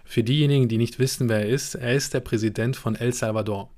Für 0.03 0.23
diejenigen, 0.23 0.67
die 0.67 0.77
nicht 0.77 0.99
wissen, 0.99 1.29
wer 1.29 1.39
er 1.39 1.49
ist, 1.49 1.75
er 1.75 1.93
ist 1.93 2.13
der 2.13 2.19
Präsident 2.19 2.75
von 2.75 2.95
El 2.95 3.13
Salvador. 3.13 3.69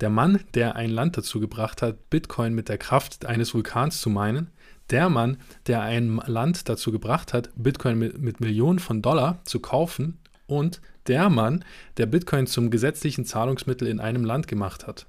Der 0.00 0.10
Mann, 0.10 0.40
der 0.54 0.76
ein 0.76 0.90
Land 0.90 1.16
dazu 1.16 1.40
gebracht 1.40 1.80
hat, 1.82 2.10
Bitcoin 2.10 2.54
mit 2.54 2.68
der 2.68 2.78
Kraft 2.78 3.24
eines 3.24 3.54
Vulkans 3.54 4.00
zu 4.00 4.10
meinen. 4.10 4.50
Der 4.90 5.08
Mann, 5.08 5.38
der 5.66 5.80
ein 5.82 6.20
Land 6.26 6.68
dazu 6.68 6.92
gebracht 6.92 7.32
hat, 7.32 7.50
Bitcoin 7.56 7.98
mit, 7.98 8.18
mit 8.18 8.40
Millionen 8.40 8.78
von 8.78 9.00
Dollar 9.02 9.40
zu 9.44 9.60
kaufen. 9.60 10.18
Und 10.46 10.80
der 11.06 11.30
Mann, 11.30 11.64
der 11.96 12.06
Bitcoin 12.06 12.46
zum 12.46 12.70
gesetzlichen 12.70 13.24
Zahlungsmittel 13.24 13.88
in 13.88 14.00
einem 14.00 14.24
Land 14.24 14.48
gemacht 14.48 14.86
hat. 14.86 15.06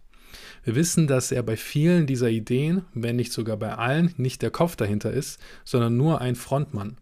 Wir 0.64 0.76
wissen, 0.76 1.08
dass 1.08 1.32
er 1.32 1.44
bei 1.44 1.58
vielen 1.58 2.08
dieser 2.08 2.30
Ideen, 2.30 2.84
wenn 2.94 3.16
nicht 3.16 3.32
sogar 3.32 3.58
bei 3.58 3.74
allen, 3.76 4.14
nicht 4.18 4.42
der 4.42 4.52
Kopf 4.52 4.76
dahinter 4.76 5.12
ist, 5.12 5.40
sondern 5.64 5.98
nur 5.98 6.22
ein 6.22 6.36
Frontmann. 6.36 6.98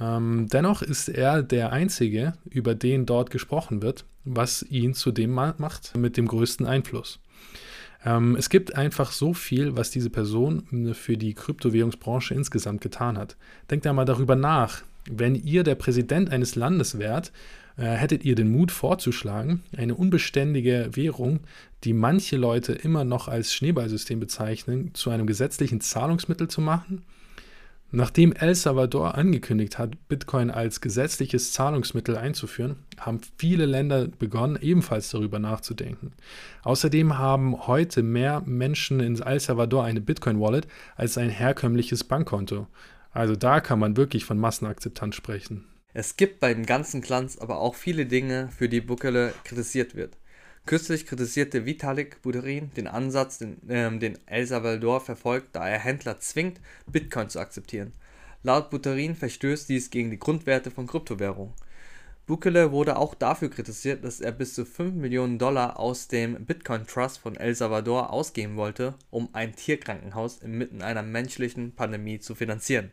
Ähm, 0.00 0.48
dennoch 0.50 0.82
ist 0.82 1.08
er 1.08 1.42
der 1.42 1.72
Einzige, 1.72 2.34
über 2.48 2.74
den 2.74 3.06
dort 3.06 3.30
gesprochen 3.30 3.82
wird, 3.82 4.04
was 4.24 4.62
ihn 4.62 4.94
zu 4.94 5.12
dem 5.12 5.32
macht 5.32 5.96
mit 5.96 6.16
dem 6.16 6.26
größten 6.26 6.66
Einfluss. 6.66 7.20
Ähm, 8.04 8.36
es 8.36 8.48
gibt 8.48 8.74
einfach 8.74 9.12
so 9.12 9.32
viel, 9.34 9.76
was 9.76 9.90
diese 9.90 10.10
Person 10.10 10.94
für 10.94 11.16
die 11.16 11.34
Kryptowährungsbranche 11.34 12.34
insgesamt 12.34 12.80
getan 12.80 13.18
hat. 13.18 13.36
Denkt 13.70 13.86
einmal 13.86 14.04
darüber 14.04 14.36
nach. 14.36 14.82
Wenn 15.10 15.34
ihr 15.34 15.64
der 15.64 15.74
Präsident 15.74 16.30
eines 16.30 16.54
Landes 16.54 16.98
wärt, 16.98 17.32
äh, 17.76 17.84
hättet 17.84 18.24
ihr 18.24 18.34
den 18.34 18.50
Mut 18.50 18.70
vorzuschlagen, 18.70 19.62
eine 19.76 19.94
unbeständige 19.94 20.90
Währung, 20.92 21.40
die 21.84 21.92
manche 21.92 22.36
Leute 22.36 22.72
immer 22.72 23.04
noch 23.04 23.28
als 23.28 23.54
Schneeballsystem 23.54 24.20
bezeichnen, 24.20 24.90
zu 24.94 25.10
einem 25.10 25.26
gesetzlichen 25.26 25.80
Zahlungsmittel 25.80 26.48
zu 26.48 26.60
machen? 26.60 27.02
Nachdem 27.94 28.32
El 28.32 28.54
Salvador 28.54 29.16
angekündigt 29.18 29.78
hat, 29.78 30.08
Bitcoin 30.08 30.50
als 30.50 30.80
gesetzliches 30.80 31.52
Zahlungsmittel 31.52 32.16
einzuführen, 32.16 32.76
haben 32.98 33.20
viele 33.36 33.66
Länder 33.66 34.08
begonnen, 34.08 34.58
ebenfalls 34.62 35.10
darüber 35.10 35.38
nachzudenken. 35.38 36.14
Außerdem 36.62 37.18
haben 37.18 37.66
heute 37.66 38.02
mehr 38.02 38.42
Menschen 38.46 39.00
in 39.00 39.20
El 39.20 39.40
Salvador 39.40 39.84
eine 39.84 40.00
Bitcoin-Wallet 40.00 40.66
als 40.96 41.18
ein 41.18 41.28
herkömmliches 41.28 42.04
Bankkonto. 42.04 42.66
Also 43.10 43.36
da 43.36 43.60
kann 43.60 43.78
man 43.78 43.98
wirklich 43.98 44.24
von 44.24 44.38
Massenakzeptanz 44.38 45.14
sprechen. 45.14 45.66
Es 45.92 46.16
gibt 46.16 46.40
beim 46.40 46.64
ganzen 46.64 47.02
Glanz 47.02 47.36
aber 47.36 47.60
auch 47.60 47.74
viele 47.74 48.06
Dinge, 48.06 48.48
für 48.56 48.70
die 48.70 48.80
Bukele 48.80 49.34
kritisiert 49.44 49.94
wird. 49.94 50.16
Kürzlich 50.64 51.06
kritisierte 51.06 51.66
Vitalik 51.66 52.22
Buterin 52.22 52.70
den 52.76 52.86
Ansatz, 52.86 53.38
den, 53.38 53.60
ähm, 53.68 53.98
den 53.98 54.16
El 54.26 54.46
Salvador 54.46 55.00
verfolgt, 55.00 55.56
da 55.56 55.68
er 55.68 55.80
Händler 55.80 56.20
zwingt, 56.20 56.60
Bitcoin 56.86 57.28
zu 57.28 57.40
akzeptieren. 57.40 57.92
Laut 58.44 58.70
Buterin 58.70 59.16
verstößt 59.16 59.68
dies 59.68 59.90
gegen 59.90 60.10
die 60.12 60.20
Grundwerte 60.20 60.70
von 60.70 60.86
Kryptowährungen. 60.86 61.52
Bukele 62.26 62.70
wurde 62.70 62.96
auch 62.96 63.16
dafür 63.16 63.50
kritisiert, 63.50 64.04
dass 64.04 64.20
er 64.20 64.30
bis 64.30 64.54
zu 64.54 64.64
5 64.64 64.94
Millionen 64.94 65.38
Dollar 65.38 65.80
aus 65.80 66.06
dem 66.06 66.44
Bitcoin 66.46 66.86
Trust 66.86 67.18
von 67.18 67.36
El 67.36 67.56
Salvador 67.56 68.12
ausgeben 68.12 68.54
wollte, 68.54 68.94
um 69.10 69.28
ein 69.32 69.56
Tierkrankenhaus 69.56 70.38
inmitten 70.38 70.82
einer 70.82 71.02
menschlichen 71.02 71.74
Pandemie 71.74 72.20
zu 72.20 72.36
finanzieren. 72.36 72.92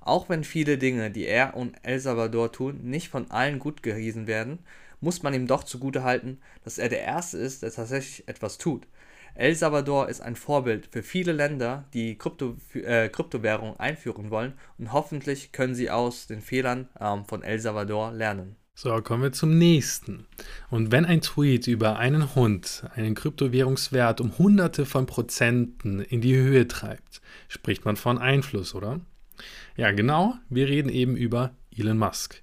Auch 0.00 0.28
wenn 0.28 0.42
viele 0.42 0.78
Dinge, 0.78 1.12
die 1.12 1.26
er 1.26 1.56
und 1.56 1.76
El 1.84 2.00
Salvador 2.00 2.50
tun, 2.50 2.80
nicht 2.82 3.08
von 3.08 3.30
allen 3.30 3.60
gut 3.60 3.84
gehießen 3.84 4.26
werden, 4.26 4.58
muss 5.00 5.22
man 5.22 5.34
ihm 5.34 5.46
doch 5.46 5.64
zugutehalten, 5.64 6.40
dass 6.64 6.78
er 6.78 6.88
der 6.88 7.02
Erste 7.02 7.38
ist, 7.38 7.62
der 7.62 7.72
tatsächlich 7.72 8.28
etwas 8.28 8.58
tut. 8.58 8.86
El 9.34 9.54
Salvador 9.54 10.08
ist 10.08 10.20
ein 10.20 10.36
Vorbild 10.36 10.88
für 10.90 11.02
viele 11.02 11.32
Länder, 11.32 11.84
die 11.94 12.18
Krypto, 12.18 12.56
äh, 12.74 13.08
Kryptowährung 13.08 13.78
einführen 13.78 14.30
wollen 14.30 14.54
und 14.76 14.92
hoffentlich 14.92 15.52
können 15.52 15.74
sie 15.74 15.90
aus 15.90 16.26
den 16.26 16.40
Fehlern 16.40 16.88
ähm, 17.00 17.24
von 17.24 17.42
El 17.42 17.60
Salvador 17.60 18.12
lernen. 18.12 18.56
So, 18.74 19.00
kommen 19.02 19.22
wir 19.22 19.32
zum 19.32 19.58
nächsten. 19.58 20.26
Und 20.70 20.90
wenn 20.90 21.04
ein 21.04 21.20
Tweet 21.20 21.66
über 21.66 21.98
einen 21.98 22.34
Hund 22.34 22.84
einen 22.94 23.14
Kryptowährungswert 23.14 24.20
um 24.20 24.38
Hunderte 24.38 24.86
von 24.86 25.06
Prozenten 25.06 26.00
in 26.00 26.22
die 26.22 26.34
Höhe 26.34 26.66
treibt, 26.66 27.20
spricht 27.48 27.84
man 27.84 27.96
von 27.96 28.16
Einfluss, 28.16 28.74
oder? 28.74 29.00
Ja, 29.76 29.92
genau, 29.92 30.34
wir 30.48 30.66
reden 30.68 30.88
eben 30.88 31.14
über 31.16 31.54
Elon 31.76 31.98
Musk. 31.98 32.42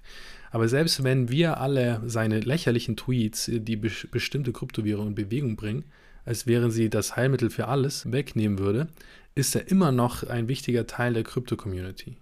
Aber 0.50 0.68
selbst 0.68 1.04
wenn 1.04 1.28
wir 1.28 1.60
alle 1.60 2.02
seine 2.06 2.40
lächerlichen 2.40 2.96
Tweets, 2.96 3.50
die 3.52 3.76
be 3.76 3.90
bestimmte 4.10 4.52
Kryptowährungen 4.52 5.10
in 5.10 5.14
Bewegung 5.14 5.56
bringen, 5.56 5.84
als 6.24 6.46
wären 6.46 6.70
sie 6.70 6.90
das 6.90 7.16
Heilmittel 7.16 7.50
für 7.50 7.68
alles, 7.68 8.10
wegnehmen 8.12 8.58
würde, 8.58 8.88
ist 9.34 9.54
er 9.54 9.70
immer 9.70 9.92
noch 9.92 10.24
ein 10.24 10.48
wichtiger 10.48 10.86
Teil 10.86 11.14
der 11.14 11.22
Krypto-Community. 11.22 12.16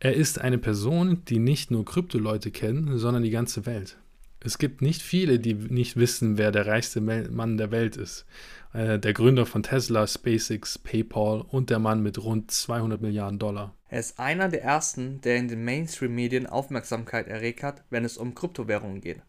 Er 0.00 0.14
ist 0.14 0.40
eine 0.40 0.58
Person, 0.58 1.24
die 1.28 1.38
nicht 1.38 1.70
nur 1.70 1.84
Krypto-Leute 1.84 2.50
kennen, 2.50 2.98
sondern 2.98 3.22
die 3.22 3.30
ganze 3.30 3.66
Welt. 3.66 3.98
Es 4.40 4.58
gibt 4.58 4.82
nicht 4.82 5.02
viele, 5.02 5.38
die 5.38 5.54
nicht 5.54 5.96
wissen, 5.96 6.36
wer 6.38 6.50
der 6.50 6.66
reichste 6.66 7.00
Mann 7.00 7.56
der 7.56 7.70
Welt 7.70 7.96
ist. 7.96 8.26
Äh, 8.72 8.98
der 8.98 9.12
Gründer 9.12 9.44
von 9.44 9.62
Tesla, 9.62 10.06
SpaceX, 10.06 10.78
PayPal 10.78 11.42
und 11.42 11.70
der 11.70 11.78
Mann 11.78 12.02
mit 12.02 12.22
rund 12.22 12.50
200 12.50 13.00
Milliarden 13.00 13.38
Dollar. 13.38 13.74
Er 13.88 14.00
ist 14.00 14.18
einer 14.18 14.48
der 14.48 14.62
ersten, 14.62 15.20
der 15.20 15.36
in 15.36 15.48
den 15.48 15.64
Mainstream-Medien 15.64 16.46
Aufmerksamkeit 16.46 17.28
erregt 17.28 17.62
hat, 17.62 17.84
wenn 17.90 18.04
es 18.04 18.16
um 18.16 18.34
Kryptowährungen 18.34 19.02
geht. 19.02 19.20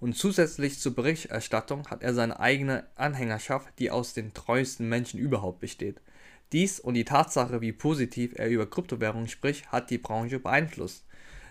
Und 0.00 0.16
zusätzlich 0.16 0.78
zur 0.78 0.94
Berichterstattung 0.94 1.86
hat 1.88 2.02
er 2.02 2.14
seine 2.14 2.38
eigene 2.40 2.84
Anhängerschaft, 2.96 3.68
die 3.78 3.90
aus 3.90 4.14
den 4.14 4.34
treuesten 4.34 4.88
Menschen 4.88 5.18
überhaupt 5.18 5.60
besteht. 5.60 6.00
Dies 6.52 6.80
und 6.80 6.94
die 6.94 7.04
Tatsache, 7.04 7.60
wie 7.60 7.72
positiv 7.72 8.32
er 8.36 8.48
über 8.48 8.68
Kryptowährungen 8.68 9.28
spricht, 9.28 9.70
hat 9.70 9.90
die 9.90 9.98
Branche 9.98 10.38
beeinflusst. 10.38 11.04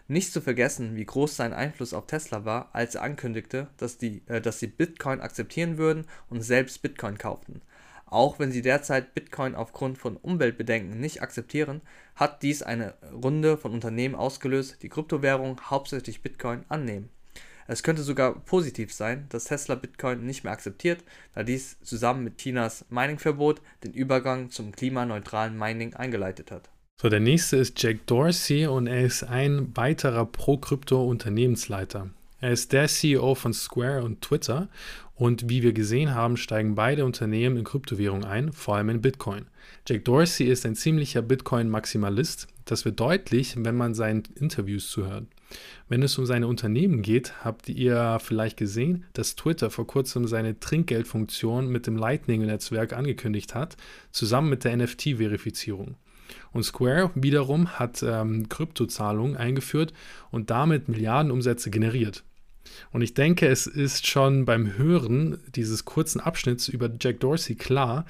Nicht 0.09 0.31
zu 0.31 0.39
vergessen, 0.39 0.95
wie 0.95 1.05
groß 1.05 1.35
sein 1.35 1.53
Einfluss 1.53 1.93
auf 1.93 2.07
Tesla 2.07 2.45
war, 2.45 2.69
als 2.73 2.95
er 2.95 3.03
ankündigte, 3.03 3.67
dass, 3.77 3.97
die, 3.97 4.21
äh, 4.27 4.39
dass 4.39 4.59
sie 4.59 4.67
Bitcoin 4.67 5.19
akzeptieren 5.19 5.77
würden 5.77 6.05
und 6.29 6.41
selbst 6.41 6.81
Bitcoin 6.81 7.17
kauften. 7.17 7.61
Auch 8.05 8.39
wenn 8.39 8.53
sie 8.53 8.61
derzeit 8.61 9.13
Bitcoin 9.13 9.53
aufgrund 9.53 9.97
von 9.97 10.15
Umweltbedenken 10.15 10.97
nicht 10.97 11.21
akzeptieren, 11.21 11.81
hat 12.15 12.41
dies 12.41 12.63
eine 12.63 12.93
Runde 13.11 13.57
von 13.57 13.73
Unternehmen 13.73 14.15
ausgelöst, 14.15 14.77
die 14.81 14.87
Kryptowährung, 14.87 15.59
hauptsächlich 15.69 16.21
Bitcoin, 16.21 16.63
annehmen. 16.69 17.09
Es 17.67 17.83
könnte 17.83 18.01
sogar 18.01 18.33
positiv 18.45 18.93
sein, 18.93 19.25
dass 19.27 19.43
Tesla 19.43 19.75
Bitcoin 19.75 20.25
nicht 20.25 20.45
mehr 20.45 20.53
akzeptiert, 20.53 21.03
da 21.35 21.43
dies 21.43 21.77
zusammen 21.81 22.23
mit 22.23 22.37
Chinas 22.37 22.85
Miningverbot 22.89 23.61
den 23.83 23.91
Übergang 23.91 24.51
zum 24.51 24.71
klimaneutralen 24.71 25.57
Mining 25.57 25.93
eingeleitet 25.93 26.49
hat. 26.49 26.69
So, 26.99 27.09
der 27.09 27.19
nächste 27.19 27.57
ist 27.57 27.79
Jack 27.83 28.07
Dorsey 28.07 28.65
und 28.65 28.87
er 28.87 29.05
ist 29.05 29.21
ein 29.21 29.69
weiterer 29.77 30.25
Pro-Krypto-Unternehmensleiter. 30.25 32.09
Er 32.41 32.51
ist 32.51 32.73
der 32.73 32.87
CEO 32.87 33.35
von 33.35 33.53
Square 33.53 34.01
und 34.01 34.23
Twitter 34.23 34.67
und 35.13 35.47
wie 35.47 35.61
wir 35.61 35.73
gesehen 35.73 36.15
haben, 36.15 36.37
steigen 36.37 36.73
beide 36.73 37.05
Unternehmen 37.05 37.57
in 37.57 37.65
Kryptowährung 37.65 38.25
ein, 38.25 38.51
vor 38.51 38.77
allem 38.77 38.89
in 38.89 39.01
Bitcoin. 39.01 39.45
Jack 39.87 40.05
Dorsey 40.05 40.47
ist 40.47 40.65
ein 40.65 40.73
ziemlicher 40.73 41.21
Bitcoin-Maximalist. 41.21 42.47
Das 42.65 42.83
wird 42.83 42.99
deutlich, 42.99 43.53
wenn 43.63 43.77
man 43.77 43.93
seinen 43.93 44.23
Interviews 44.33 44.89
zuhört. 44.89 45.27
Wenn 45.89 46.01
es 46.01 46.17
um 46.17 46.25
seine 46.25 46.47
Unternehmen 46.47 47.03
geht, 47.03 47.45
habt 47.45 47.69
ihr 47.69 48.17
vielleicht 48.19 48.57
gesehen, 48.57 49.05
dass 49.13 49.35
Twitter 49.35 49.69
vor 49.69 49.85
kurzem 49.85 50.25
seine 50.25 50.59
Trinkgeldfunktion 50.59 51.67
mit 51.67 51.85
dem 51.85 51.95
Lightning-Netzwerk 51.95 52.93
angekündigt 52.93 53.53
hat, 53.53 53.77
zusammen 54.11 54.49
mit 54.49 54.63
der 54.63 54.75
NFT-Verifizierung. 54.75 55.95
Und 56.51 56.63
Square 56.63 57.11
wiederum 57.15 57.79
hat 57.79 58.03
ähm, 58.03 58.49
Kryptozahlungen 58.49 59.37
eingeführt 59.37 59.93
und 60.31 60.49
damit 60.49 60.89
Milliardenumsätze 60.89 61.69
generiert. 61.69 62.23
Und 62.91 63.01
ich 63.01 63.13
denke, 63.13 63.47
es 63.47 63.67
ist 63.67 64.07
schon 64.07 64.45
beim 64.45 64.77
Hören 64.77 65.39
dieses 65.55 65.85
kurzen 65.85 66.19
Abschnitts 66.19 66.67
über 66.67 66.89
Jack 66.99 67.19
Dorsey 67.19 67.55
klar, 67.55 68.05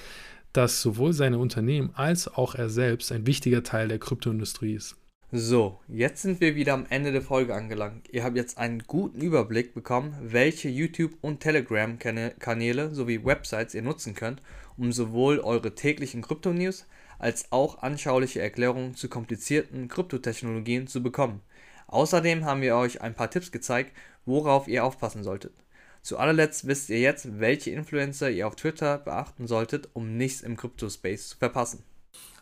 dass 0.54 0.82
sowohl 0.82 1.14
seine 1.14 1.38
Unternehmen 1.38 1.92
als 1.94 2.28
auch 2.28 2.56
er 2.56 2.70
selbst 2.70 3.12
ein 3.12 3.28
wichtiger 3.28 3.64
Teil 3.64 3.88
der 3.88 4.00
Kryptoindustrie 4.00 4.74
ist. 4.74 4.96
So, 5.32 5.82
jetzt 5.90 6.22
sind 6.22 6.40
wir 6.40 6.56
wieder 6.56 6.74
am 6.74 6.86
Ende 6.90 7.12
der 7.12 7.22
Folge 7.22 7.54
angelangt. 7.54 8.08
Ihr 8.14 8.24
habt 8.24 8.38
jetzt 8.38 8.58
einen 8.58 8.84
guten 8.88 9.20
Überblick 9.20 9.74
bekommen, 9.74 10.16
welche 10.22 10.70
YouTube- 10.70 11.18
und 11.20 11.42
Telegram-Kanäle 11.42 12.96
sowie 12.96 13.26
Websites 13.26 13.76
ihr 13.76 13.82
nutzen 13.82 14.16
könnt, 14.16 14.42
um 14.78 14.94
sowohl 14.94 15.40
eure 15.40 15.76
täglichen 15.76 16.22
Krypto-News 16.22 16.86
als 17.20 17.52
auch 17.52 17.82
anschauliche 17.82 18.42
Erklärungen 18.42 18.96
zu 18.96 19.10
komplizierten 19.10 19.88
Kryptotechnologien 19.88 20.88
zu 20.88 21.02
bekommen. 21.02 21.42
Außerdem 21.88 22.46
haben 22.46 22.62
wir 22.62 22.76
euch 22.76 23.02
ein 23.02 23.16
paar 23.16 23.30
Tipps 23.30 23.52
gezeigt, 23.52 23.96
worauf 24.26 24.68
ihr 24.68 24.84
aufpassen 24.84 25.24
solltet. 25.24 25.54
Zu 26.02 26.18
allerletzt 26.18 26.68
wisst 26.68 26.90
ihr 26.90 27.00
jetzt, 27.00 27.40
welche 27.40 27.72
Influencer 27.72 28.30
ihr 28.30 28.48
auf 28.48 28.56
Twitter 28.56 28.98
beachten 28.98 29.48
solltet, 29.48 29.90
um 29.94 30.16
nichts 30.16 30.42
im 30.42 30.56
Kryptospace 30.56 31.30
zu 31.30 31.38
verpassen. 31.38 31.84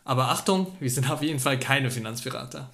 Aber 0.04 0.28
Achtung, 0.28 0.68
wir 0.78 0.90
sind 0.90 1.10
auf 1.10 1.22
jeden 1.22 1.40
Fall 1.40 1.58
keine 1.58 1.90
Finanzberater. 1.90 2.70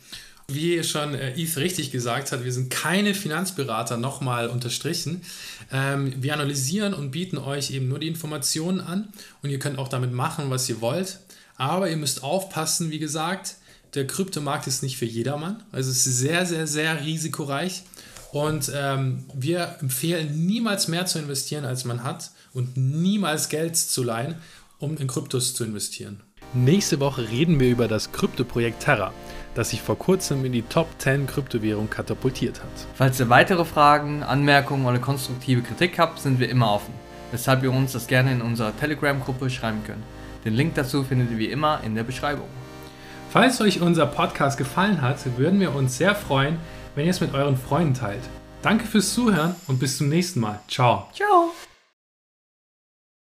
Wie 0.54 0.82
schon 0.84 1.14
äh, 1.14 1.34
Eve 1.34 1.60
richtig 1.60 1.90
gesagt 1.90 2.32
hat, 2.32 2.44
wir 2.44 2.52
sind 2.52 2.70
keine 2.70 3.14
Finanzberater, 3.14 3.96
nochmal 3.96 4.48
unterstrichen. 4.48 5.22
Ähm, 5.70 6.14
wir 6.22 6.34
analysieren 6.34 6.94
und 6.94 7.10
bieten 7.10 7.38
euch 7.38 7.70
eben 7.70 7.88
nur 7.88 7.98
die 7.98 8.08
Informationen 8.08 8.80
an 8.80 9.08
und 9.42 9.50
ihr 9.50 9.58
könnt 9.58 9.78
auch 9.78 9.88
damit 9.88 10.12
machen, 10.12 10.50
was 10.50 10.68
ihr 10.68 10.80
wollt. 10.80 11.18
Aber 11.56 11.88
ihr 11.88 11.96
müsst 11.96 12.22
aufpassen, 12.22 12.90
wie 12.90 12.98
gesagt, 12.98 13.56
der 13.94 14.06
Kryptomarkt 14.06 14.66
ist 14.66 14.82
nicht 14.82 14.96
für 14.96 15.04
jedermann. 15.04 15.62
Also 15.70 15.90
es 15.90 16.06
ist 16.06 16.18
sehr, 16.18 16.46
sehr, 16.46 16.66
sehr 16.66 17.04
risikoreich. 17.04 17.82
Und 18.32 18.72
ähm, 18.74 19.24
wir 19.34 19.76
empfehlen 19.80 20.46
niemals 20.46 20.88
mehr 20.88 21.04
zu 21.04 21.18
investieren, 21.18 21.66
als 21.66 21.84
man 21.84 22.02
hat 22.02 22.30
und 22.54 22.76
niemals 22.76 23.50
Geld 23.50 23.76
zu 23.76 24.02
leihen, 24.02 24.36
um 24.78 24.96
in 24.96 25.06
Kryptos 25.06 25.54
zu 25.54 25.64
investieren. 25.64 26.22
Nächste 26.54 26.98
Woche 27.00 27.28
reden 27.28 27.60
wir 27.60 27.70
über 27.70 27.88
das 27.88 28.10
Kryptoprojekt 28.12 28.82
Terra, 28.82 29.12
das 29.54 29.70
sich 29.70 29.82
vor 29.82 29.98
kurzem 29.98 30.44
in 30.44 30.52
die 30.52 30.62
Top 30.62 30.88
10 30.98 31.26
Kryptowährung 31.26 31.90
katapultiert 31.90 32.60
hat. 32.60 32.86
Falls 32.94 33.20
ihr 33.20 33.28
weitere 33.28 33.64
Fragen, 33.64 34.22
Anmerkungen 34.22 34.86
oder 34.86 34.98
konstruktive 34.98 35.62
Kritik 35.62 35.98
habt, 35.98 36.20
sind 36.20 36.40
wir 36.40 36.48
immer 36.48 36.72
offen, 36.72 36.94
weshalb 37.30 37.62
ihr 37.62 37.72
uns 37.72 37.92
das 37.92 38.06
gerne 38.06 38.32
in 38.32 38.42
unserer 38.42 38.76
Telegram-Gruppe 38.76 39.50
schreiben 39.50 39.82
könnt. 39.86 40.02
Den 40.44 40.54
Link 40.54 40.74
dazu 40.74 41.04
findet 41.04 41.30
ihr 41.30 41.38
wie 41.38 41.50
immer 41.50 41.80
in 41.84 41.94
der 41.94 42.02
Beschreibung. 42.02 42.48
Falls 43.30 43.60
euch 43.60 43.80
unser 43.80 44.06
Podcast 44.06 44.58
gefallen 44.58 45.00
hat, 45.00 45.18
würden 45.38 45.60
wir 45.60 45.74
uns 45.74 45.96
sehr 45.96 46.14
freuen, 46.14 46.58
wenn 46.94 47.06
ihr 47.06 47.10
es 47.10 47.20
mit 47.20 47.32
euren 47.34 47.56
Freunden 47.56 47.94
teilt. 47.94 48.22
Danke 48.62 48.86
fürs 48.86 49.14
Zuhören 49.14 49.54
und 49.66 49.80
bis 49.80 49.98
zum 49.98 50.08
nächsten 50.08 50.40
Mal. 50.40 50.60
Ciao. 50.68 51.08
Ciao. 51.14 51.52